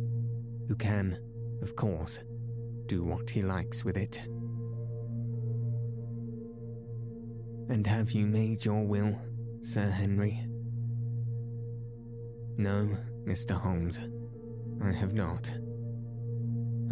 who 0.66 0.74
can, 0.76 1.18
of 1.60 1.76
course, 1.76 2.20
do 2.86 3.04
what 3.04 3.28
he 3.28 3.42
likes 3.42 3.84
with 3.84 3.98
it. 3.98 4.18
And 7.68 7.86
have 7.86 8.12
you 8.12 8.24
made 8.24 8.64
your 8.64 8.82
will, 8.82 9.20
Sir 9.60 9.90
Henry? 9.90 10.40
No, 12.56 12.88
Mr. 13.26 13.60
Holmes, 13.60 14.00
I 14.82 14.90
have 14.90 15.12
not. 15.12 15.50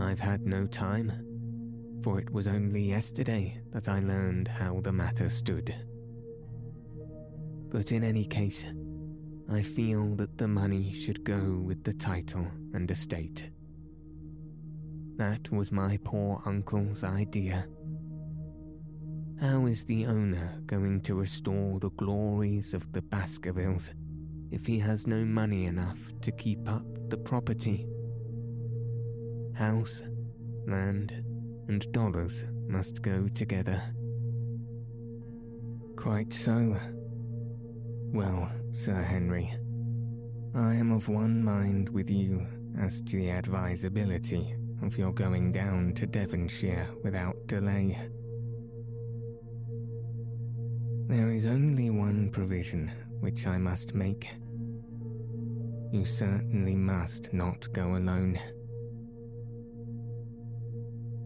I've 0.00 0.20
had 0.20 0.46
no 0.46 0.66
time, 0.66 1.12
for 2.02 2.18
it 2.18 2.30
was 2.30 2.48
only 2.48 2.82
yesterday 2.82 3.60
that 3.72 3.88
I 3.88 4.00
learned 4.00 4.48
how 4.48 4.80
the 4.80 4.92
matter 4.92 5.28
stood. 5.28 5.74
But 7.68 7.92
in 7.92 8.02
any 8.02 8.24
case, 8.24 8.66
I 9.50 9.62
feel 9.62 10.14
that 10.16 10.36
the 10.36 10.48
money 10.48 10.92
should 10.92 11.22
go 11.22 11.62
with 11.64 11.84
the 11.84 11.92
title 11.92 12.46
and 12.72 12.90
estate. 12.90 13.50
That 15.16 15.50
was 15.52 15.70
my 15.70 15.98
poor 16.02 16.42
uncle's 16.44 17.04
idea. 17.04 17.66
How 19.40 19.66
is 19.66 19.84
the 19.84 20.06
owner 20.06 20.60
going 20.66 21.02
to 21.02 21.14
restore 21.14 21.78
the 21.78 21.90
glories 21.90 22.74
of 22.74 22.92
the 22.92 23.02
Baskervilles 23.02 23.92
if 24.50 24.66
he 24.66 24.78
has 24.80 25.06
no 25.06 25.24
money 25.24 25.66
enough 25.66 25.98
to 26.22 26.32
keep 26.32 26.68
up 26.68 26.84
the 27.10 27.18
property? 27.18 27.86
House, 29.54 30.02
land, 30.66 31.12
and 31.68 31.90
dollars 31.92 32.44
must 32.66 33.02
go 33.02 33.28
together. 33.28 33.80
Quite 35.96 36.32
so. 36.32 36.76
Well, 38.12 38.50
Sir 38.72 39.00
Henry, 39.00 39.52
I 40.54 40.74
am 40.74 40.92
of 40.92 41.08
one 41.08 41.42
mind 41.42 41.88
with 41.88 42.10
you 42.10 42.46
as 42.80 43.00
to 43.02 43.16
the 43.16 43.30
advisability 43.30 44.56
of 44.82 44.98
your 44.98 45.12
going 45.12 45.52
down 45.52 45.94
to 45.94 46.06
Devonshire 46.06 46.88
without 47.02 47.46
delay. 47.46 47.98
There 51.06 51.30
is 51.30 51.46
only 51.46 51.90
one 51.90 52.30
provision 52.30 52.90
which 53.20 53.46
I 53.46 53.58
must 53.58 53.94
make. 53.94 54.28
You 55.92 56.04
certainly 56.04 56.74
must 56.74 57.32
not 57.32 57.72
go 57.72 57.96
alone. 57.96 58.40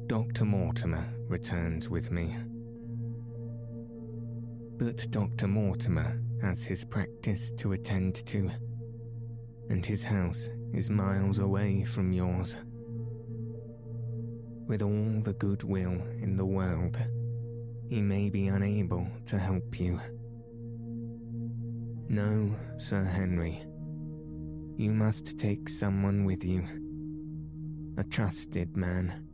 Dr. 0.08 0.46
Mortimer 0.46 1.06
returns 1.28 1.90
with 1.90 2.10
me. 2.10 2.34
But 4.78 5.06
Dr. 5.10 5.46
Mortimer 5.46 6.22
has 6.40 6.64
his 6.64 6.82
practice 6.82 7.50
to 7.58 7.72
attend 7.72 8.24
to, 8.26 8.50
and 9.68 9.84
his 9.84 10.02
house 10.02 10.48
is 10.72 10.88
miles 10.88 11.40
away 11.40 11.84
from 11.84 12.14
yours. 12.14 12.56
With 14.66 14.80
all 14.80 15.20
the 15.22 15.34
goodwill 15.34 16.00
in 16.22 16.38
the 16.38 16.46
world, 16.46 16.96
he 17.86 18.00
may 18.00 18.30
be 18.30 18.48
unable 18.48 19.06
to 19.26 19.38
help 19.38 19.78
you. 19.78 20.00
No, 22.08 22.50
Sir 22.78 23.04
Henry. 23.04 23.60
You 24.78 24.90
must 24.92 25.38
take 25.38 25.68
someone 25.68 26.24
with 26.24 26.42
you, 26.44 26.64
a 27.98 28.04
trusted 28.04 28.74
man, 28.74 29.27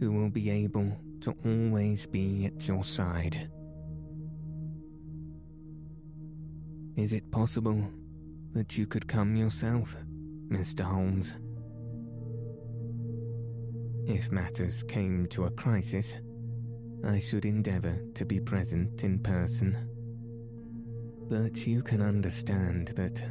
who 0.00 0.10
will 0.10 0.30
be 0.30 0.48
able 0.48 0.96
to 1.20 1.36
always 1.44 2.06
be 2.06 2.46
at 2.46 2.66
your 2.66 2.82
side. 2.82 3.50
Is 6.96 7.12
it 7.12 7.30
possible 7.30 7.84
that 8.54 8.78
you 8.78 8.86
could 8.86 9.06
come 9.06 9.36
yourself, 9.36 9.94
Mr. 10.48 10.80
Holmes? 10.80 11.34
If 14.06 14.32
matters 14.32 14.82
came 14.84 15.26
to 15.28 15.44
a 15.44 15.50
crisis, 15.50 16.14
I 17.06 17.18
should 17.18 17.44
endeavour 17.44 17.98
to 18.14 18.24
be 18.24 18.40
present 18.40 19.04
in 19.04 19.18
person. 19.20 19.76
But 21.28 21.66
you 21.66 21.82
can 21.82 22.00
understand 22.00 22.88
that, 22.96 23.22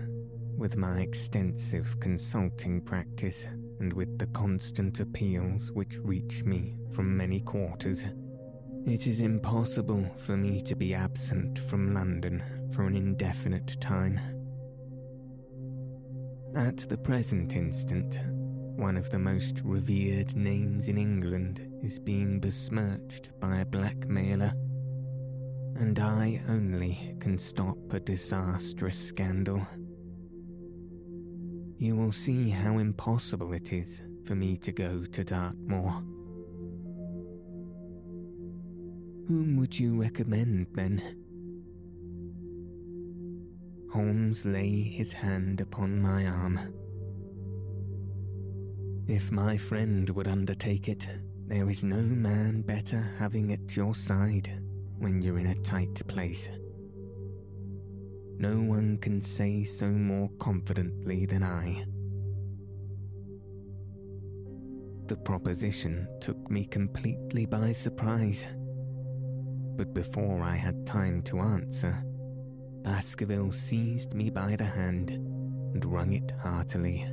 with 0.55 0.77
my 0.77 1.01
extensive 1.01 1.99
consulting 1.99 2.82
practice 2.82 3.47
and 3.79 3.93
with 3.93 4.17
the 4.17 4.27
constant 4.27 4.99
appeals 4.99 5.71
which 5.71 5.97
reach 5.99 6.43
me 6.43 6.77
from 6.91 7.15
many 7.15 7.39
quarters, 7.39 8.05
it 8.85 9.07
is 9.07 9.21
impossible 9.21 10.05
for 10.17 10.37
me 10.37 10.61
to 10.63 10.75
be 10.75 10.93
absent 10.93 11.59
from 11.59 11.93
London 11.93 12.43
for 12.73 12.83
an 12.83 12.95
indefinite 12.95 13.79
time. 13.81 14.19
At 16.55 16.77
the 16.89 16.97
present 16.97 17.55
instant, 17.55 18.19
one 18.75 18.97
of 18.97 19.09
the 19.09 19.19
most 19.19 19.61
revered 19.63 20.35
names 20.35 20.87
in 20.87 20.97
England 20.97 21.69
is 21.83 21.99
being 21.99 22.39
besmirched 22.39 23.29
by 23.39 23.57
a 23.57 23.65
blackmailer, 23.65 24.53
and 25.75 25.99
I 25.99 26.41
only 26.47 27.15
can 27.19 27.37
stop 27.37 27.77
a 27.91 27.99
disastrous 27.99 28.97
scandal. 28.97 29.65
You 31.81 31.95
will 31.95 32.11
see 32.11 32.49
how 32.49 32.77
impossible 32.79 33.53
it 33.53 33.71
is 33.71 34.03
for 34.25 34.35
me 34.35 34.57
to 34.57 34.71
go 34.73 35.05
to 35.05 35.23
Dartmoor. 35.23 36.03
Whom 39.29 39.55
would 39.57 39.79
you 39.79 40.01
recommend, 40.01 40.67
then? 40.73 41.01
Holmes 43.93 44.45
lay 44.45 44.81
his 44.81 45.13
hand 45.13 45.61
upon 45.61 46.01
my 46.01 46.25
arm. 46.25 46.59
If 49.07 49.31
my 49.31 49.55
friend 49.55 50.09
would 50.09 50.27
undertake 50.27 50.89
it, 50.89 51.07
there 51.47 51.69
is 51.69 51.85
no 51.85 52.01
man 52.01 52.61
better 52.61 53.09
having 53.17 53.53
at 53.53 53.77
your 53.77 53.95
side 53.95 54.61
when 54.97 55.21
you're 55.21 55.39
in 55.39 55.47
a 55.47 55.55
tight 55.55 56.05
place. 56.09 56.49
No 58.39 58.62
one 58.62 58.97
can 58.99 59.21
say 59.21 59.65
so 59.65 59.88
more 59.88 60.30
confidently 60.39 61.25
than 61.25 61.43
I. 61.43 61.86
The 65.08 65.17
proposition 65.17 66.08
took 66.21 66.49
me 66.49 66.63
completely 66.63 67.45
by 67.45 67.73
surprise. 67.73 68.45
But 69.75 69.93
before 69.93 70.41
I 70.41 70.56
had 70.56 70.88
time 70.88 71.21
to 71.23 71.39
answer, 71.39 72.02
Baskerville 72.84 73.52
seized 73.52 74.13
me 74.13 74.30
by 74.30 74.56
the 74.56 74.63
hand 74.63 75.12
and 75.12 75.84
wrung 75.84 76.13
it 76.13 76.32
heartily. 76.41 77.06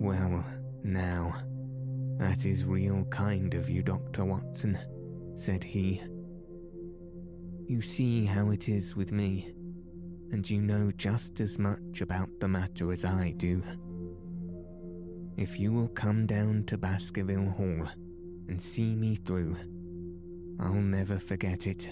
Well, 0.00 0.44
now, 0.82 1.32
that 2.18 2.44
is 2.44 2.64
real 2.64 3.04
kind 3.04 3.54
of 3.54 3.70
you, 3.70 3.84
Dr. 3.84 4.24
Watson, 4.24 4.76
said 5.36 5.62
he. 5.62 6.02
You 7.72 7.80
see 7.80 8.26
how 8.26 8.50
it 8.50 8.68
is 8.68 8.96
with 8.96 9.12
me, 9.12 9.54
and 10.30 10.48
you 10.50 10.60
know 10.60 10.92
just 10.94 11.40
as 11.40 11.58
much 11.58 12.02
about 12.02 12.28
the 12.38 12.46
matter 12.46 12.92
as 12.92 13.06
I 13.06 13.30
do. 13.38 13.62
If 15.38 15.58
you 15.58 15.72
will 15.72 15.88
come 15.88 16.26
down 16.26 16.64
to 16.64 16.76
Baskerville 16.76 17.48
Hall 17.48 17.88
and 18.46 18.60
see 18.60 18.94
me 18.94 19.14
through, 19.14 19.56
I'll 20.60 20.74
never 20.74 21.18
forget 21.18 21.66
it. 21.66 21.88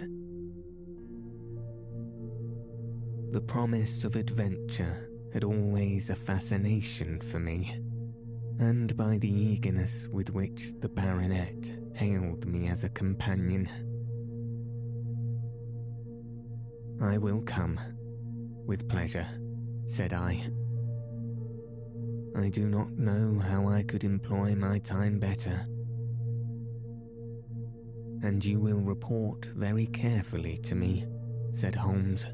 The 3.32 3.40
promise 3.40 4.04
of 4.04 4.16
adventure 4.16 5.08
had 5.32 5.44
always 5.44 6.10
a 6.10 6.14
fascination 6.14 7.22
for 7.22 7.38
me 7.38 7.80
and 8.58 8.94
by 8.98 9.16
the 9.16 9.32
eagerness 9.32 10.08
with 10.12 10.28
which 10.34 10.74
the 10.80 10.90
baronet 10.90 11.70
hailed 11.94 12.44
me 12.44 12.68
as 12.68 12.84
a 12.84 12.90
companion. 12.90 13.89
I 17.02 17.16
will 17.16 17.40
come, 17.42 17.80
with 18.66 18.88
pleasure, 18.88 19.26
said 19.86 20.12
I. 20.12 20.42
I 22.36 22.50
do 22.50 22.66
not 22.66 22.90
know 22.92 23.38
how 23.38 23.66
I 23.66 23.82
could 23.82 24.04
employ 24.04 24.54
my 24.54 24.78
time 24.78 25.18
better. 25.18 25.66
And 28.22 28.44
you 28.44 28.60
will 28.60 28.80
report 28.80 29.46
very 29.56 29.86
carefully 29.86 30.58
to 30.58 30.74
me, 30.74 31.06
said 31.52 31.74
Holmes. 31.74 32.26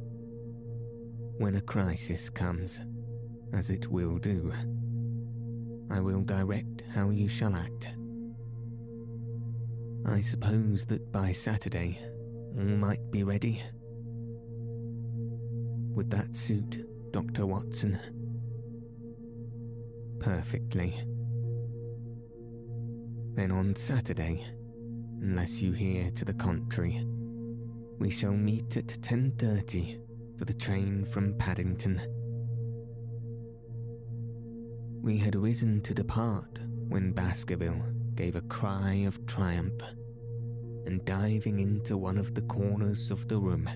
When 1.38 1.56
a 1.56 1.60
crisis 1.60 2.28
comes, 2.28 2.80
as 3.52 3.70
it 3.70 3.86
will 3.88 4.18
do. 4.18 4.52
I 5.90 6.00
will 6.00 6.22
direct 6.22 6.82
how 6.92 7.10
you 7.10 7.28
shall 7.28 7.54
act. 7.54 7.94
I 10.04 10.20
suppose 10.20 10.86
that 10.86 11.12
by 11.12 11.32
Saturday 11.32 11.98
all 12.56 12.64
might 12.64 13.10
be 13.10 13.22
ready. 13.22 13.62
Would 15.96 16.10
that 16.10 16.36
suit 16.36 16.86
Dr. 17.10 17.46
Watson? 17.46 17.98
Perfectly. 20.20 20.94
Then 23.32 23.50
on 23.50 23.74
Saturday, 23.74 24.44
unless 25.22 25.62
you 25.62 25.72
hear 25.72 26.10
to 26.10 26.26
the 26.26 26.34
contrary, 26.34 27.02
we 27.98 28.10
shall 28.10 28.34
meet 28.34 28.76
at 28.76 28.88
10:30 29.00 29.98
for 30.36 30.44
the 30.44 30.52
train 30.52 31.06
from 31.06 31.32
Paddington. 31.38 31.98
We 35.00 35.16
had 35.16 35.34
risen 35.34 35.80
to 35.80 35.94
depart 35.94 36.60
when 36.88 37.12
Baskerville 37.12 37.82
gave 38.14 38.36
a 38.36 38.42
cry 38.42 39.06
of 39.06 39.24
triumph, 39.24 39.80
and 40.84 41.02
diving 41.06 41.58
into 41.58 41.96
one 41.96 42.18
of 42.18 42.34
the 42.34 42.42
corners 42.42 43.10
of 43.10 43.28
the 43.28 43.38
room, 43.38 43.66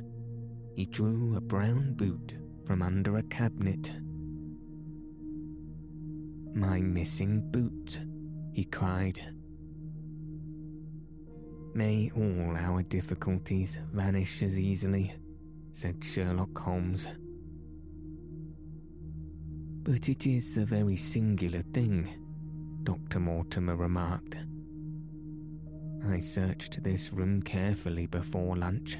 he 0.80 0.86
drew 0.86 1.36
a 1.36 1.40
brown 1.42 1.92
boot 1.92 2.32
from 2.64 2.80
under 2.80 3.18
a 3.18 3.22
cabinet. 3.24 3.92
My 6.54 6.80
missing 6.80 7.42
boot, 7.50 8.00
he 8.54 8.64
cried. 8.64 9.20
May 11.74 12.10
all 12.16 12.56
our 12.56 12.82
difficulties 12.82 13.78
vanish 13.92 14.42
as 14.42 14.58
easily, 14.58 15.12
said 15.70 16.02
Sherlock 16.02 16.56
Holmes. 16.56 17.06
But 19.82 20.08
it 20.08 20.26
is 20.26 20.56
a 20.56 20.64
very 20.64 20.96
singular 20.96 21.60
thing, 21.60 22.08
Dr. 22.84 23.20
Mortimer 23.20 23.76
remarked. 23.76 24.38
I 26.08 26.20
searched 26.20 26.82
this 26.82 27.12
room 27.12 27.42
carefully 27.42 28.06
before 28.06 28.56
lunch. 28.56 28.96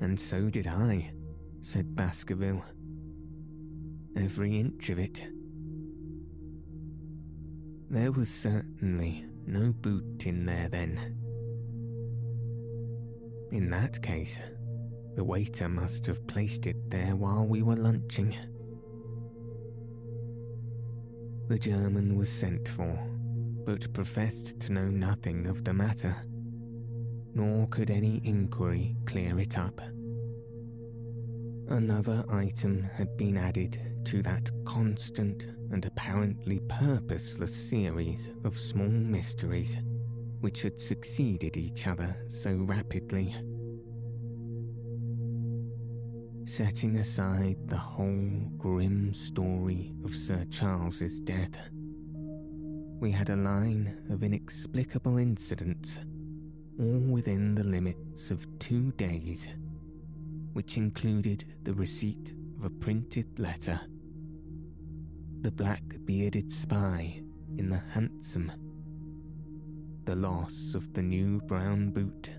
And 0.00 0.18
so 0.18 0.48
did 0.48 0.66
I, 0.66 1.12
said 1.60 1.94
Baskerville. 1.94 2.64
Every 4.16 4.58
inch 4.58 4.90
of 4.90 4.98
it. 4.98 5.22
There 7.90 8.12
was 8.12 8.28
certainly 8.28 9.26
no 9.46 9.72
boot 9.72 10.26
in 10.26 10.44
there 10.44 10.68
then. 10.68 11.16
In 13.50 13.70
that 13.70 14.02
case, 14.02 14.38
the 15.16 15.24
waiter 15.24 15.68
must 15.68 16.06
have 16.06 16.26
placed 16.26 16.66
it 16.66 16.90
there 16.90 17.16
while 17.16 17.46
we 17.46 17.62
were 17.62 17.76
lunching. 17.76 18.36
The 21.48 21.58
German 21.58 22.18
was 22.18 22.28
sent 22.28 22.68
for, 22.68 22.98
but 23.64 23.92
professed 23.94 24.60
to 24.60 24.72
know 24.72 24.88
nothing 24.88 25.46
of 25.46 25.64
the 25.64 25.72
matter, 25.72 26.14
nor 27.38 27.66
could 27.68 27.90
any 27.90 28.20
inquiry 28.24 28.96
clear 29.06 29.38
it 29.38 29.56
up. 29.56 29.80
Another 31.68 32.24
item 32.30 32.82
had 32.82 33.16
been 33.16 33.38
added 33.38 33.80
to 34.04 34.22
that 34.22 34.50
constant 34.64 35.46
and 35.70 35.84
apparently 35.84 36.60
purposeless 36.68 37.54
series 37.54 38.30
of 38.44 38.58
small 38.58 38.88
mysteries 38.88 39.76
which 40.40 40.62
had 40.62 40.80
succeeded 40.80 41.56
each 41.56 41.86
other 41.86 42.16
so 42.28 42.54
rapidly. 42.56 43.34
setting 46.48 46.96
aside 46.96 47.58
the 47.66 47.76
whole 47.76 48.50
grim 48.56 49.12
story 49.12 49.92
of 50.02 50.10
Sir 50.14 50.46
Charles's 50.50 51.20
death, 51.20 51.68
we 53.00 53.12
had 53.12 53.28
a 53.28 53.36
line 53.36 54.02
of 54.10 54.22
inexplicable 54.22 55.18
incidents, 55.18 56.00
all 56.78 57.00
within 57.10 57.54
the 57.54 57.64
limits 57.64 58.30
of 58.30 58.46
two 58.58 58.92
days, 58.92 59.48
which 60.52 60.76
included 60.76 61.44
the 61.64 61.74
receipt 61.74 62.32
of 62.58 62.64
a 62.64 62.70
printed 62.70 63.26
letter, 63.38 63.80
the 65.40 65.50
black 65.50 65.82
bearded 66.04 66.50
spy 66.52 67.22
in 67.56 67.68
the 67.68 67.82
hansom, 67.92 68.52
the 70.04 70.14
loss 70.14 70.74
of 70.74 70.92
the 70.94 71.02
new 71.02 71.40
brown 71.42 71.90
boot, 71.90 72.30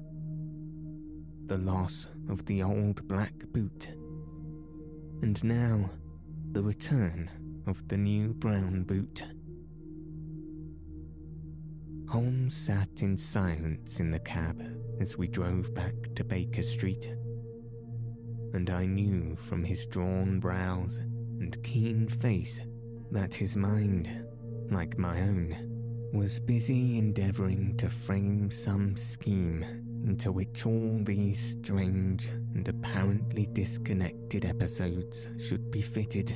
the 1.47 1.57
loss 1.57 2.07
of 2.29 2.45
the 2.45 2.63
old 2.63 3.07
black 3.07 3.33
boot, 3.51 3.87
and 5.21 5.43
now 5.43 5.89
the 6.51 6.63
return 6.63 7.29
of 7.67 7.87
the 7.89 7.97
new 7.97 8.33
brown 8.33 8.83
boot. 8.83 9.23
Holmes 12.09 12.55
sat 12.55 13.03
in 13.03 13.15
silence 13.19 13.99
in 13.99 14.09
the 14.09 14.17
cab 14.17 14.59
as 14.99 15.15
we 15.15 15.27
drove 15.27 15.75
back 15.75 15.93
to 16.15 16.23
Baker 16.23 16.63
Street, 16.63 17.05
and 18.53 18.67
I 18.71 18.87
knew 18.87 19.35
from 19.35 19.63
his 19.63 19.85
drawn 19.85 20.39
brows 20.39 20.97
and 20.97 21.63
keen 21.63 22.07
face 22.07 22.61
that 23.11 23.35
his 23.35 23.55
mind, 23.55 24.09
like 24.71 24.97
my 24.97 25.21
own, 25.21 26.09
was 26.11 26.39
busy 26.39 26.97
endeavouring 26.97 27.77
to 27.77 27.87
frame 27.87 28.49
some 28.49 28.97
scheme 28.97 29.63
into 30.07 30.31
which 30.31 30.65
all 30.65 30.99
these 31.03 31.51
strange 31.51 32.25
and 32.55 32.67
apparently 32.67 33.45
disconnected 33.53 34.45
episodes 34.45 35.27
should 35.37 35.69
be 35.69 35.83
fitted. 35.83 36.31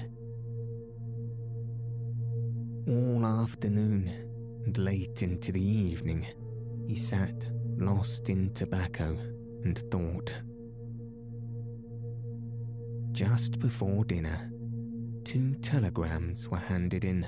All 2.88 3.26
afternoon 3.26 4.33
and 4.66 4.78
late 4.78 5.22
into 5.24 5.52
the 5.52 5.62
evening, 5.62 6.26
he 6.88 6.96
sat 6.96 7.48
lost 7.78 8.30
in 8.30 8.54
tobacco 8.54 9.18
and 9.64 9.80
thought. 9.92 10.36
Just 13.12 13.60
before 13.60 14.06
dinner, 14.06 14.52
two 15.24 15.56
telegrams 15.56 16.50
were 16.50 16.58
handed 16.58 17.06
in. 17.06 17.26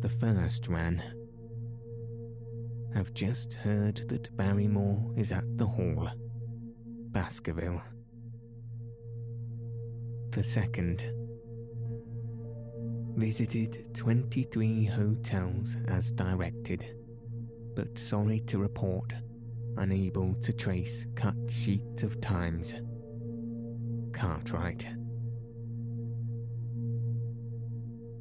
The 0.00 0.08
first 0.08 0.68
ran 0.68 1.02
Have 2.94 3.12
just 3.14 3.54
heard 3.54 4.08
that 4.08 4.36
Barrymore 4.36 5.12
is 5.16 5.32
at 5.32 5.58
the 5.58 5.66
Hall, 5.66 6.08
Baskerville. 7.10 7.82
The 10.30 10.42
second 10.42 11.04
Visited 13.16 13.94
23 13.94 14.86
hotels 14.86 15.76
as 15.86 16.10
directed, 16.10 16.96
but 17.76 17.96
sorry 17.96 18.40
to 18.40 18.58
report, 18.58 19.12
unable 19.76 20.34
to 20.42 20.52
trace 20.52 21.06
cut 21.14 21.36
sheet 21.48 22.02
of 22.02 22.20
times. 22.20 22.74
Cartwright. 24.12 24.84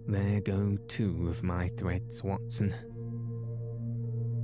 There 0.05 0.41
go 0.41 0.77
two 0.87 1.27
of 1.27 1.41
my 1.41 1.69
threads, 1.69 2.23
Watson. 2.23 2.75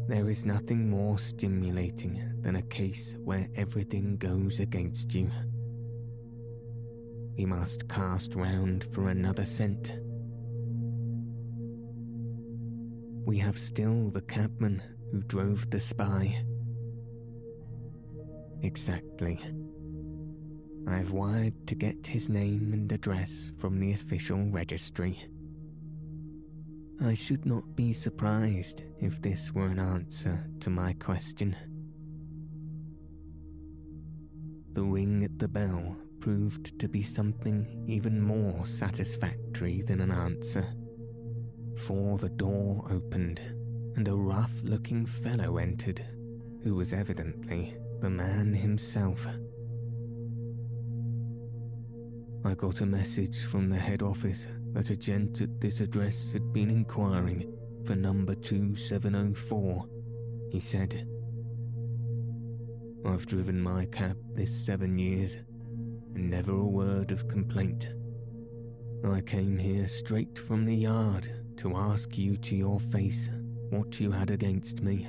There 0.07 0.31
is 0.31 0.45
nothing 0.45 0.89
more 0.89 1.19
stimulating 1.19 2.23
than 2.41 2.55
a 2.55 2.63
case 2.63 3.15
where 3.23 3.47
everything 3.55 4.17
goes 4.17 4.59
against 4.59 5.13
you. 5.13 5.29
We 7.37 7.45
must 7.45 7.87
cast 7.87 8.33
round 8.33 8.83
for 8.83 9.09
another 9.09 9.45
scent 9.45 9.99
we 13.29 13.37
have 13.37 13.59
still 13.59 14.09
the 14.09 14.23
cabman 14.23 14.81
who 15.11 15.21
drove 15.21 15.69
the 15.69 15.79
spy. 15.79 16.35
Exactly. 18.63 19.39
I 20.87 20.97
have 20.97 21.11
wired 21.11 21.67
to 21.67 21.75
get 21.75 22.07
his 22.07 22.27
name 22.27 22.73
and 22.73 22.91
address 22.91 23.51
from 23.59 23.79
the 23.79 23.93
official 23.93 24.49
registry. 24.49 25.19
I 27.05 27.13
should 27.13 27.45
not 27.45 27.75
be 27.75 27.93
surprised 27.93 28.81
if 28.99 29.21
this 29.21 29.53
were 29.53 29.67
an 29.67 29.79
answer 29.79 30.47
to 30.61 30.71
my 30.71 30.93
question. 30.93 31.55
The 34.71 34.81
ring 34.81 35.23
at 35.23 35.37
the 35.37 35.47
bell 35.47 35.95
proved 36.19 36.79
to 36.79 36.89
be 36.89 37.03
something 37.03 37.85
even 37.87 38.19
more 38.19 38.65
satisfactory 38.65 39.83
than 39.83 40.01
an 40.01 40.09
answer 40.09 40.65
for 41.79 42.17
the 42.17 42.29
door 42.29 42.85
opened 42.91 43.39
and 43.95 44.07
a 44.07 44.15
rough 44.15 44.51
looking 44.63 45.05
fellow 45.05 45.57
entered, 45.57 46.05
who 46.63 46.75
was 46.75 46.93
evidently 46.93 47.75
the 48.01 48.09
man 48.09 48.53
himself. 48.53 49.25
I 52.45 52.53
got 52.53 52.81
a 52.81 52.85
message 52.85 53.45
from 53.45 53.69
the 53.69 53.77
head 53.77 54.01
office 54.01 54.47
that 54.73 54.89
a 54.89 54.95
gent 54.95 55.41
at 55.41 55.61
this 55.61 55.79
address 55.79 56.31
had 56.31 56.53
been 56.53 56.69
inquiring 56.69 57.53
for 57.85 57.95
number 57.95 58.35
2704, 58.35 59.85
he 60.51 60.59
said. 60.59 61.07
I've 63.05 63.25
driven 63.25 63.59
my 63.59 63.85
cab 63.85 64.17
this 64.35 64.65
seven 64.65 64.99
years, 64.99 65.37
and 66.13 66.29
never 66.29 66.51
a 66.51 66.65
word 66.65 67.11
of 67.11 67.27
complaint. 67.27 67.93
I 69.05 69.21
came 69.21 69.57
here 69.57 69.87
straight 69.87 70.37
from 70.37 70.65
the 70.65 70.75
yard 70.75 71.38
to 71.59 71.75
ask 71.75 72.17
you 72.17 72.37
to 72.37 72.55
your 72.55 72.79
face 72.79 73.29
what 73.69 73.99
you 73.99 74.11
had 74.11 74.31
against 74.31 74.81
me. 74.81 75.05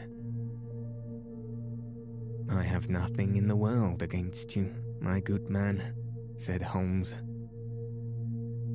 I 2.50 2.64
have 2.64 2.90
nothing 2.90 3.36
in 3.36 3.46
the 3.46 3.54
world 3.54 4.02
against 4.02 4.56
you, 4.56 4.74
my 5.00 5.20
good 5.20 5.48
man, 5.48 5.94
said 6.36 6.60
Holmes. 6.60 7.14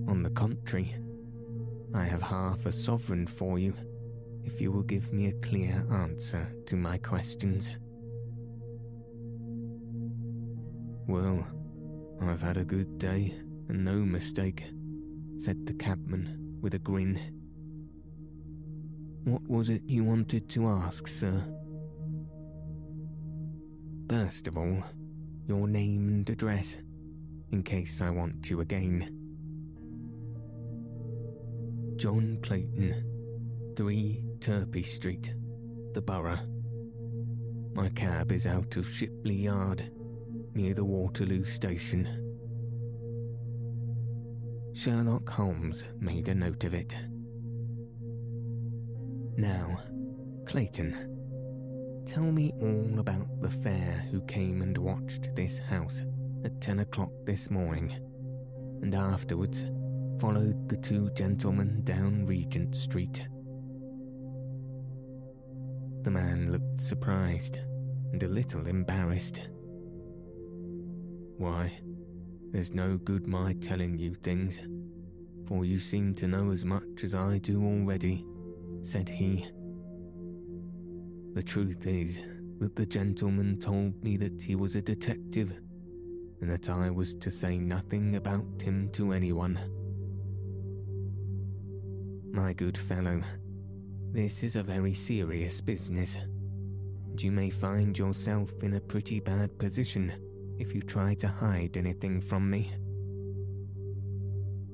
On 0.08 0.24
the 0.24 0.30
contrary, 0.30 0.96
I 1.94 2.06
have 2.06 2.22
half 2.22 2.66
a 2.66 2.72
sovereign 2.72 3.28
for 3.28 3.60
you 3.60 3.74
if 4.46 4.62
you 4.62 4.72
will 4.72 4.84
give 4.84 5.12
me 5.12 5.28
a 5.28 5.40
clear 5.42 5.86
answer 5.92 6.56
to 6.68 6.78
my 6.78 6.98
questions. 6.98 7.74
Well, 11.08 11.46
I've 12.22 12.42
had 12.42 12.56
a 12.56 12.64
good 12.64 12.98
day 13.00 13.34
and 13.68 13.84
no 13.84 13.96
mistake, 13.96 14.64
said 15.36 15.66
the 15.66 15.74
cabman 15.74 16.58
with 16.62 16.74
a 16.76 16.80
grin. 16.80 17.20
What 19.26 19.48
was 19.50 19.72
it 19.72 19.82
you 19.88 20.04
wanted 20.04 20.48
to 20.50 20.68
ask, 20.68 21.08
sir? 21.08 21.44
First 24.08 24.48
of 24.48 24.56
all, 24.56 24.84
your 25.48 25.68
name 25.68 26.08
and 26.10 26.30
address, 26.30 26.76
in 27.52 27.64
case 27.64 28.02
I 28.02 28.12
want 28.12 28.52
you 28.52 28.62
again. 28.62 29.10
John 31.96 32.38
Clayton, 32.44 33.74
3 33.76 34.24
Turpey 34.42 34.84
Street, 34.84 35.34
the 35.96 36.02
Borough. 36.02 36.46
My 37.74 37.90
cab 37.90 38.32
is 38.32 38.46
out 38.46 38.78
of 38.78 38.88
Shipley 38.88 39.34
Yard, 39.34 39.92
near 40.54 40.76
the 40.76 40.86
Waterloo 40.86 41.46
Station. 41.46 42.36
Sherlock 44.74 45.28
Holmes 45.30 45.84
made 46.00 46.28
a 46.28 46.36
note 46.36 46.64
of 46.64 46.76
it. 46.76 46.96
Now, 49.38 49.80
Clayton, 50.46 52.04
tell 52.06 52.32
me 52.32 52.54
all 52.62 53.00
about 53.00 53.42
the 53.42 53.50
fare 53.50 54.08
who 54.10 54.22
came 54.22 54.62
and 54.62 54.78
watched 54.78 55.36
this 55.36 55.60
house 55.60 56.04
at 56.46 56.62
10 56.62 56.80
o'clock 56.80 57.12
this 57.26 57.52
morning, 57.52 57.92
and 58.82 58.96
afterwards 58.96 59.70
followed 60.22 60.70
the 60.70 60.78
two 60.78 61.10
gentlemen 61.16 61.82
down 61.84 62.26
Regent 62.26 62.76
Street. 62.76 63.28
The 66.04 66.12
man 66.12 66.54
looked 66.54 66.80
surprised 66.80 67.58
and 68.14 68.24
a 68.24 68.30
little 68.30 68.68
embarrassed. 68.68 69.50
Why, 71.38 71.74
there's 72.54 72.74
no 72.74 72.96
good 72.96 73.28
my 73.28 73.52
telling 73.56 73.98
you 73.98 74.14
things, 74.14 74.62
for 75.46 75.66
you 75.66 75.78
seem 75.78 76.16
to 76.16 76.28
know 76.28 76.52
as 76.52 76.64
much 76.64 77.04
as 77.04 77.14
I 77.14 77.40
do 77.40 77.62
already 77.62 78.26
said 78.86 79.10
he. 79.10 79.46
The 81.34 81.44
truth 81.44 81.88
is 81.88 82.22
that 82.60 82.76
the 82.76 82.86
gentleman 82.86 83.60
told 83.60 84.02
me 84.04 84.16
that 84.18 84.42
he 84.42 84.56
was 84.56 84.76
a 84.76 84.82
detective 84.82 85.52
and 86.42 86.50
that 86.50 86.70
I 86.70 86.90
was 86.90 87.16
to 87.16 87.32
say 87.32 87.58
nothing 87.58 88.16
about 88.16 88.62
him 88.62 88.90
to 88.94 89.12
anyone. 89.12 89.60
My 92.32 92.54
good 92.54 92.78
fellow, 92.78 93.22
this 94.12 94.44
is 94.44 94.56
a 94.56 94.64
very 94.64 94.94
serious 94.94 95.60
business, 95.60 96.16
and 96.16 97.22
you 97.22 97.32
may 97.32 97.50
find 97.50 97.98
yourself 97.98 98.54
in 98.62 98.76
a 98.76 98.82
pretty 98.82 99.20
bad 99.20 99.58
position 99.58 100.14
if 100.60 100.76
you 100.76 100.82
try 100.82 101.16
to 101.16 101.28
hide 101.28 101.76
anything 101.76 102.22
from 102.22 102.50
me. 102.50 102.72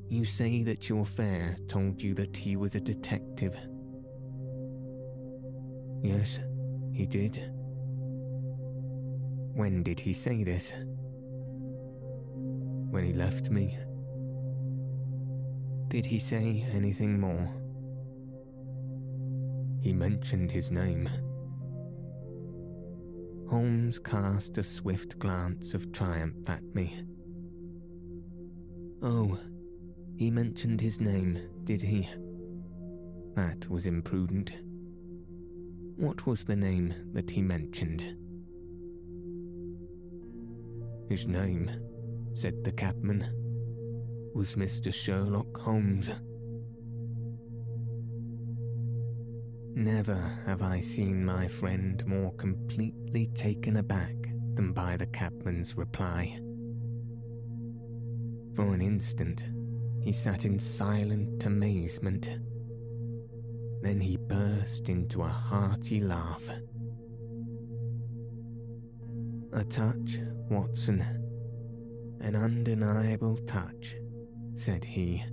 You 0.09 0.25
say 0.25 0.63
that 0.63 0.89
your 0.89 1.05
fare 1.05 1.55
told 1.67 2.01
you 2.01 2.13
that 2.15 2.35
he 2.35 2.57
was 2.57 2.75
a 2.75 2.81
detective. 2.81 3.55
Yes, 6.01 6.39
he 6.93 7.05
did. 7.05 7.37
When 9.53 9.83
did 9.83 9.99
he 9.99 10.13
say 10.13 10.43
this? 10.43 10.73
When 12.89 13.05
he 13.05 13.13
left 13.13 13.49
me. 13.49 13.77
Did 15.89 16.05
he 16.05 16.19
say 16.19 16.65
anything 16.73 17.19
more? 17.19 17.49
He 19.81 19.93
mentioned 19.93 20.51
his 20.51 20.71
name. 20.71 21.09
Holmes 23.49 23.99
cast 23.99 24.57
a 24.57 24.63
swift 24.63 25.19
glance 25.19 25.73
of 25.73 25.91
triumph 25.91 26.49
at 26.49 26.63
me. 26.73 27.03
Oh, 29.03 29.37
he 30.15 30.31
mentioned 30.31 30.79
his 30.79 31.01
name, 31.01 31.39
did 31.65 31.81
he? 31.81 32.07
That 33.35 33.69
was 33.69 33.87
imprudent. 33.87 34.53
What 36.01 36.25
was 36.25 36.43
the 36.43 36.55
name 36.55 36.95
that 37.13 37.29
he 37.29 37.43
mentioned? 37.43 38.01
His 41.07 41.27
name, 41.27 41.69
said 42.33 42.63
the 42.63 42.71
cabman, 42.71 43.21
was 44.33 44.55
Mr. 44.55 44.91
Sherlock 44.91 45.55
Holmes. 45.59 46.09
Never 49.75 50.17
have 50.47 50.63
I 50.63 50.79
seen 50.79 51.23
my 51.23 51.47
friend 51.47 52.03
more 52.07 52.33
completely 52.33 53.27
taken 53.35 53.77
aback 53.77 54.15
than 54.55 54.73
by 54.73 54.97
the 54.97 55.05
cabman's 55.05 55.77
reply. 55.77 56.39
For 58.55 58.73
an 58.73 58.81
instant, 58.81 59.43
he 60.03 60.11
sat 60.11 60.45
in 60.45 60.57
silent 60.57 61.45
amazement. 61.45 62.39
Then 63.81 63.99
he 63.99 64.17
burst 64.17 64.89
into 64.89 65.23
a 65.23 65.27
hearty 65.27 65.99
laugh. 65.99 66.49
A 69.53 69.63
touch, 69.63 70.19
Watson. 70.49 71.01
An 72.21 72.35
undeniable 72.35 73.37
touch, 73.47 73.95
said 74.53 74.85
he. 74.85 75.23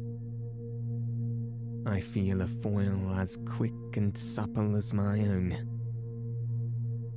I 1.86 2.00
feel 2.00 2.42
a 2.42 2.46
foil 2.46 3.14
as 3.16 3.36
quick 3.46 3.96
and 3.96 4.16
supple 4.16 4.76
as 4.76 4.92
my 4.92 5.20
own. 5.20 5.68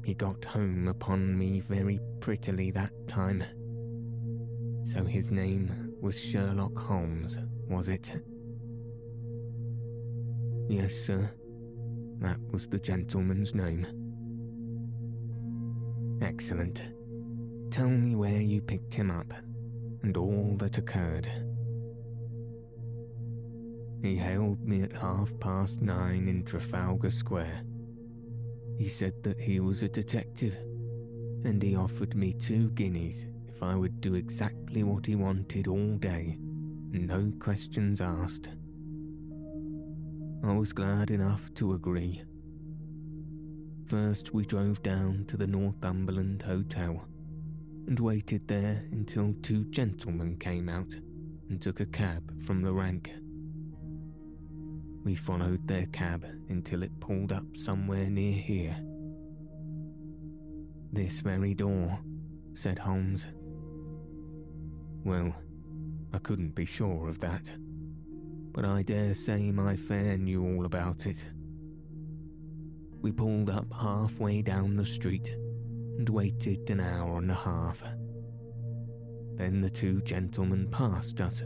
He 0.04 0.13
got 0.13 0.44
home 0.46 0.88
upon 0.88 1.38
me 1.38 1.60
very 1.62 2.00
prettily 2.20 2.72
that 2.72 2.91
time. 3.08 3.44
So 4.84 5.04
his 5.04 5.32
name 5.32 5.94
was 6.02 6.20
Sherlock 6.20 6.78
Holmes, 6.78 7.38
was 7.70 7.89
it? 7.89 8.12
Yes, 10.72 10.94
sir. 10.94 11.30
That 12.22 12.40
was 12.50 12.66
the 12.66 12.80
gentleman's 12.80 13.54
name. 13.54 13.86
Excellent. 16.22 16.82
Tell 17.72 17.90
me 17.90 18.16
where 18.16 18.40
you 18.40 18.62
picked 18.62 18.94
him 18.94 19.12
up 19.12 19.34
and 20.02 20.16
all 20.16 20.56
that 20.60 20.78
occurred. 20.78 21.28
He 24.02 24.16
hailed 24.16 24.66
me 24.66 24.84
at 24.84 24.94
half 24.94 25.38
past 25.42 25.82
nine 25.82 26.30
in 26.30 26.46
Trafalgar 26.46 27.12
Square. 27.12 27.64
He 28.78 28.88
said 28.88 29.22
that 29.24 29.42
he 29.42 29.60
was 29.60 29.84
a 29.84 29.90
detective, 29.90 30.56
and 31.44 31.62
he 31.62 31.76
offered 31.76 32.16
me 32.16 32.32
two 32.32 32.70
guineas 32.70 33.26
if 33.50 33.62
I 33.62 33.76
would 33.76 34.00
do 34.00 34.16
exactly 34.16 34.84
what 34.84 35.06
he 35.06 35.16
wanted 35.16 35.68
all 35.68 35.98
day, 35.98 36.38
no 36.92 37.34
questions 37.42 38.00
asked. 38.00 38.56
I 40.43 40.54
was 40.54 40.73
glad 40.73 41.12
enough 41.12 41.54
to 41.56 41.73
agree. 41.73 42.23
First, 43.86 44.34
we 44.34 44.43
drove 44.43 44.82
down 44.82 45.25
to 45.27 45.38
the 45.38 45.45
Northumberland 45.45 46.41
Hotel 46.41 47.06
and 47.88 47.99
waited 47.99 48.47
there 48.47 48.86
until 48.91 49.36
two 49.43 49.65
gentlemen 49.65 50.38
came 50.38 50.67
out 50.67 50.95
and 51.49 51.62
took 51.62 51.80
a 51.80 51.86
cab 51.86 52.41
from 52.43 52.63
the 52.63 52.73
rank. 52.73 53.12
We 55.04 55.13
followed 55.13 55.67
their 55.67 55.86
cab 55.88 56.25
until 56.49 56.82
it 56.82 56.99
pulled 56.99 57.32
up 57.32 57.45
somewhere 57.56 58.10
near 58.10 58.34
here. 58.34 58.75
This 60.91 61.21
very 61.21 61.54
door, 61.54 61.99
said 62.54 62.80
Holmes. 62.80 63.27
Well, 65.04 65.36
I 66.13 66.17
couldn't 66.17 66.56
be 66.56 66.65
sure 66.65 67.08
of 67.08 67.19
that, 67.19 67.51
but 68.54 68.66
I 68.66 68.84
dare 68.84 69.14
say 69.14 69.52
my 69.52 69.76
fare 69.76 70.18
knew 70.18 70.44
all 70.44 70.66
about 70.66 71.06
it. 71.06 71.26
We 73.02 73.12
pulled 73.12 73.50
up 73.50 73.72
halfway 73.74 74.42
down 74.42 74.76
the 74.76 74.86
street 74.86 75.30
and 75.98 76.08
waited 76.08 76.70
an 76.70 76.80
hour 76.80 77.18
and 77.18 77.32
a 77.32 77.36
half. 77.36 77.82
Then 79.36 79.62
the 79.62 79.70
two 79.70 80.02
gentlemen 80.02 80.70
passed 80.70 81.22
us, 81.22 81.44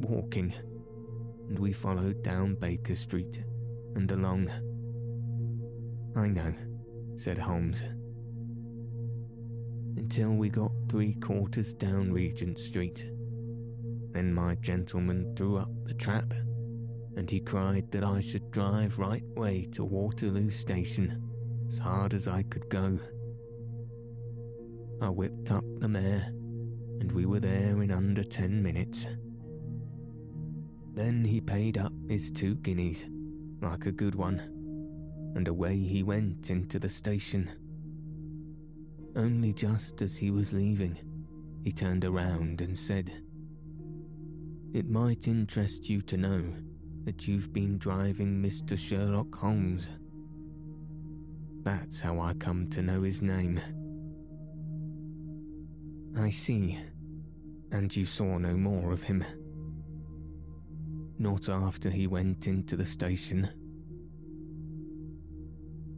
walking 0.00 0.52
and 1.48 1.58
we 1.58 1.72
followed 1.72 2.22
down 2.22 2.54
Baker 2.54 2.94
Street 2.94 3.42
and 3.94 4.10
along. 4.12 4.50
I 6.14 6.28
know, 6.28 6.54
said 7.16 7.38
Holmes. 7.38 7.82
Until 9.96 10.34
we 10.34 10.50
got 10.50 10.72
three 10.88 11.14
quarters 11.14 11.72
down 11.72 12.12
Regent 12.12 12.58
Street. 12.58 13.06
Then 14.12 14.32
my 14.34 14.56
gentleman 14.56 15.34
threw 15.36 15.56
up 15.56 15.70
the 15.84 15.94
trap, 15.94 16.32
and 17.18 17.28
he 17.28 17.40
cried 17.40 17.90
that 17.90 18.04
I 18.04 18.20
should 18.20 18.52
drive 18.52 18.96
right 18.96 19.24
way 19.34 19.64
to 19.72 19.84
Waterloo 19.84 20.50
Station, 20.50 21.20
as 21.66 21.76
hard 21.76 22.14
as 22.14 22.28
I 22.28 22.44
could 22.44 22.68
go. 22.68 22.96
I 25.02 25.08
whipped 25.08 25.50
up 25.50 25.64
the 25.80 25.88
mare, 25.88 26.28
and 27.00 27.10
we 27.10 27.26
were 27.26 27.40
there 27.40 27.82
in 27.82 27.90
under 27.90 28.22
ten 28.22 28.62
minutes. 28.62 29.08
Then 30.94 31.24
he 31.24 31.40
paid 31.40 31.76
up 31.76 31.92
his 32.08 32.30
two 32.30 32.54
guineas, 32.54 33.04
like 33.60 33.86
a 33.86 33.92
good 33.92 34.14
one, 34.14 34.38
and 35.34 35.48
away 35.48 35.76
he 35.76 36.04
went 36.04 36.50
into 36.50 36.78
the 36.78 36.88
station. 36.88 37.50
Only 39.16 39.52
just 39.52 40.02
as 40.02 40.16
he 40.16 40.30
was 40.30 40.52
leaving, 40.52 40.96
he 41.64 41.72
turned 41.72 42.04
around 42.04 42.60
and 42.60 42.78
said, 42.78 43.10
It 44.72 44.88
might 44.88 45.26
interest 45.26 45.90
you 45.90 46.00
to 46.02 46.16
know 46.16 46.44
that 47.08 47.26
you've 47.26 47.54
been 47.54 47.78
driving 47.78 48.42
Mr. 48.42 48.78
Sherlock 48.78 49.34
Holmes. 49.34 49.88
That's 51.62 52.02
how 52.02 52.20
I 52.20 52.34
come 52.34 52.68
to 52.68 52.82
know 52.82 53.00
his 53.00 53.22
name. 53.22 53.58
I 56.18 56.28
see. 56.28 56.78
And 57.72 57.96
you 57.96 58.04
saw 58.04 58.36
no 58.36 58.52
more 58.58 58.92
of 58.92 59.04
him 59.04 59.24
not 61.18 61.48
after 61.48 61.88
he 61.88 62.06
went 62.06 62.46
into 62.46 62.76
the 62.76 62.84
station. 62.84 63.48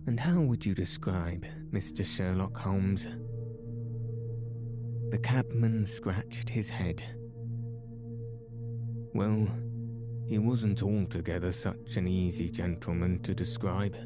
And 0.07 0.21
how 0.21 0.41
would 0.43 0.65
you 0.65 0.77
describe 0.77 1.45
Mr. 1.73 2.07
Sherlock 2.07 2.57
Holmes? 2.57 3.09
The 5.11 5.19
cabman 5.19 5.87
scratched 5.87 6.49
his 6.49 6.71
head. 6.71 7.03
Well, 9.13 9.49
he 10.31 10.39
wasn't 10.39 10.81
altogether 10.81 11.51
such 11.51 11.97
an 11.97 12.07
easy 12.07 12.49
gentleman 12.49 13.19
to 13.19 13.35
describe. 13.35 13.97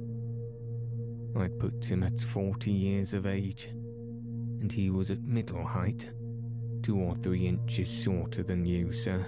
I'd 1.36 1.58
put 1.58 1.84
him 1.84 2.02
at 2.02 2.18
forty 2.18 2.70
years 2.70 3.12
of 3.12 3.26
age, 3.26 3.66
and 4.60 4.72
he 4.72 4.88
was 4.88 5.10
at 5.10 5.22
middle 5.22 5.62
height, 5.62 6.10
two 6.82 6.98
or 6.98 7.14
three 7.16 7.46
inches 7.46 7.92
shorter 7.92 8.42
than 8.42 8.64
you, 8.64 8.90
sir. 8.90 9.22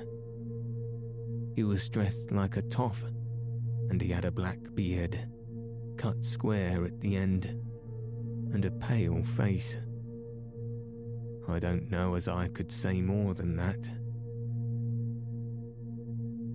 He 1.55 1.65
was 1.65 1.87
dressed 1.87 2.33
like 2.33 2.57
a 2.57 2.63
toff, 2.63 3.05
and 3.91 4.01
he 4.01 4.09
had 4.09 4.25
a 4.25 4.31
black 4.31 4.61
beard, 4.75 5.19
cut 5.99 6.25
square 6.25 6.87
at 6.87 6.99
the 7.03 7.15
end, 7.15 7.61
and 8.55 8.65
a 8.65 8.71
pale 8.71 9.23
face. 9.23 9.77
I 11.47 11.59
don't 11.59 11.91
know 11.91 12.15
as 12.15 12.27
I 12.27 12.49
could 12.49 12.73
say 12.73 13.03
more 13.03 13.35
than 13.35 13.55
that. 13.57 13.87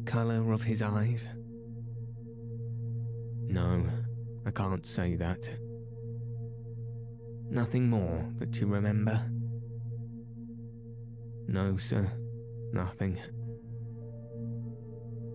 Colour 0.06 0.52
of 0.52 0.64
his 0.64 0.82
eyes? 0.82 1.30
No, 3.47 3.86
I 4.45 4.52
can't 4.52 4.86
say 4.86 5.16
that. 5.16 5.49
Nothing 7.49 7.89
more 7.89 8.26
that 8.39 8.60
you 8.60 8.68
remember? 8.68 9.30
No, 11.47 11.78
sir, 11.78 12.10
nothing. 12.72 13.20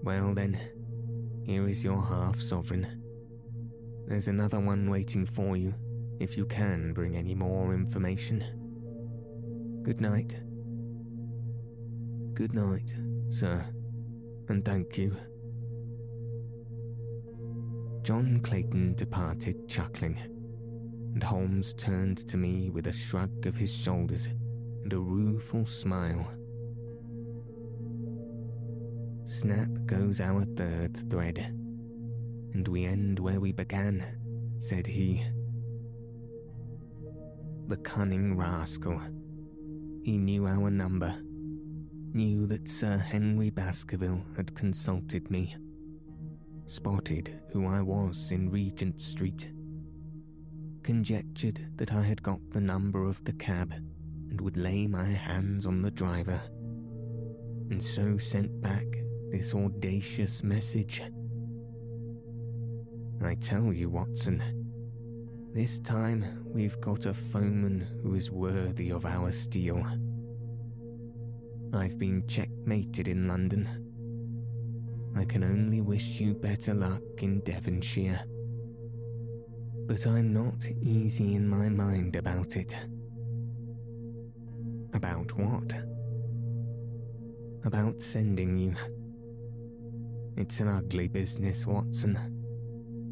Well 0.03 0.35
then, 0.35 0.59
here 1.45 1.69
is 1.69 1.85
your 1.85 2.01
half 2.01 2.41
sovereign. 2.41 3.03
There's 4.07 4.29
another 4.29 4.61
one 4.61 4.89
waiting 4.89 5.27
for 5.27 5.57
you 5.57 5.75
if 6.21 6.37
you 6.37 6.47
can 6.47 6.93
bring 6.93 7.17
any 7.17 7.35
more 7.35 7.75
information. 7.75 8.43
Good 9.83 10.01
night. 10.01 10.41
Good 12.35 12.55
night, 12.55 12.95
sir, 13.29 13.65
and 14.49 14.65
thank 14.65 14.97
you. 14.99 15.17
John 18.03 18.41
Clayton 18.43 18.95
departed 18.95 19.69
chuckling, 19.69 20.17
and 21.15 21.23
Holmes 21.23 21.75
turned 21.75 22.19
to 22.29 22.37
me 22.37 22.71
with 22.71 22.87
a 22.87 22.93
shrug 22.93 23.47
of 23.47 23.57
his 23.57 23.75
shoulders 23.75 24.29
and 24.85 24.93
a 24.93 24.99
rueful 24.99 25.67
smile. 25.67 26.27
Snap 29.25 29.69
goes 29.87 30.21
our 30.21 30.45
third 30.57 31.11
thread, 31.11 31.39
and 32.55 32.69
we 32.69 32.85
end 32.85 33.19
where 33.19 33.41
we 33.41 33.51
began, 33.51 34.05
said 34.61 34.87
he. 34.87 35.25
The 37.67 37.79
cunning 37.79 38.37
rascal. 38.37 39.01
He 40.05 40.17
knew 40.17 40.47
our 40.47 40.71
number, 40.71 41.13
knew 42.17 42.47
that 42.47 42.67
Sir 42.67 42.97
Henry 42.97 43.51
Baskerville 43.51 44.23
had 44.37 44.55
consulted 44.55 45.31
me, 45.31 45.55
spotted 46.65 47.43
who 47.53 47.67
I 47.67 47.83
was 47.83 48.33
in 48.33 48.51
Regent 48.51 49.03
Street, 49.03 49.53
conjectured 50.83 51.61
that 51.77 51.93
I 51.93 52.03
had 52.03 52.23
got 52.23 52.41
the 52.51 52.61
number 52.61 53.05
of 53.05 53.23
the 53.25 53.35
cab 53.35 53.75
and 54.31 54.41
would 54.41 54.57
lay 54.57 54.87
my 54.87 55.05
hands 55.05 55.67
on 55.67 55.83
the 55.83 55.91
driver, 55.91 56.41
and 57.69 57.83
so 57.83 58.17
sent 58.17 58.63
back 58.63 58.87
this 59.31 59.55
audacious 59.55 60.43
message. 60.43 61.03
I 63.23 63.35
tell 63.35 63.75
you, 63.75 63.91
Watson, 63.91 64.43
this 65.53 65.81
time 65.81 66.45
we've 66.47 66.81
got 66.81 67.05
a 67.05 67.13
foeman 67.13 67.87
who 68.03 68.15
is 68.15 68.31
worthy 68.31 68.91
of 68.91 69.05
our 69.05 69.33
steel. 69.33 69.85
I've 71.73 71.99
been 71.99 72.27
checkmated 72.27 73.09
in 73.09 73.29
London. 73.29 73.69
I 75.17 75.25
can 75.25 75.43
only 75.43 75.81
wish 75.81 76.21
you 76.21 76.35
better 76.35 76.75
luck 76.75 77.03
in 77.19 77.41
Devonshire. 77.41 78.21
But 79.87 80.07
I'm 80.07 80.33
not 80.33 80.67
easy 80.81 81.35
in 81.35 81.49
my 81.49 81.69
mind 81.69 82.17
about 82.17 82.57
it. 82.57 82.77
About 84.95 85.33
what? 85.39 85.75
About 87.65 88.03
sending 88.03 88.57
you. 88.57 88.75
It's 90.37 90.61
an 90.61 90.69
ugly 90.69 91.09
business, 91.09 91.67
Watson. 91.67 92.17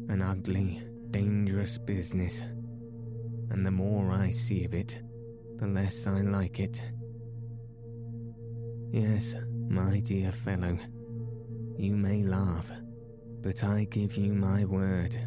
An 0.09 0.21
ugly, 0.21 0.83
dangerous 1.11 1.77
business. 1.77 2.41
And 3.49 3.65
the 3.65 3.71
more 3.71 4.11
I 4.11 4.31
see 4.31 4.63
of 4.65 4.73
it, 4.73 5.01
the 5.57 5.67
less 5.67 6.07
I 6.07 6.21
like 6.21 6.59
it. 6.59 6.81
Yes, 8.91 9.35
my 9.67 9.99
dear 9.99 10.31
fellow, 10.31 10.77
you 11.77 11.95
may 11.95 12.23
laugh, 12.23 12.69
but 13.41 13.63
I 13.63 13.85
give 13.85 14.15
you 14.15 14.33
my 14.33 14.65
word 14.65 15.17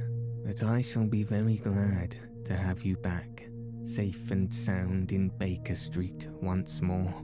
that 0.44 0.62
I 0.62 0.80
shall 0.80 1.04
be 1.04 1.22
very 1.22 1.56
glad 1.56 2.16
to 2.46 2.56
have 2.56 2.82
you 2.82 2.96
back, 2.96 3.48
safe 3.82 4.30
and 4.30 4.52
sound 4.52 5.12
in 5.12 5.28
Baker 5.28 5.74
Street 5.74 6.28
once 6.40 6.80
more. 6.80 7.14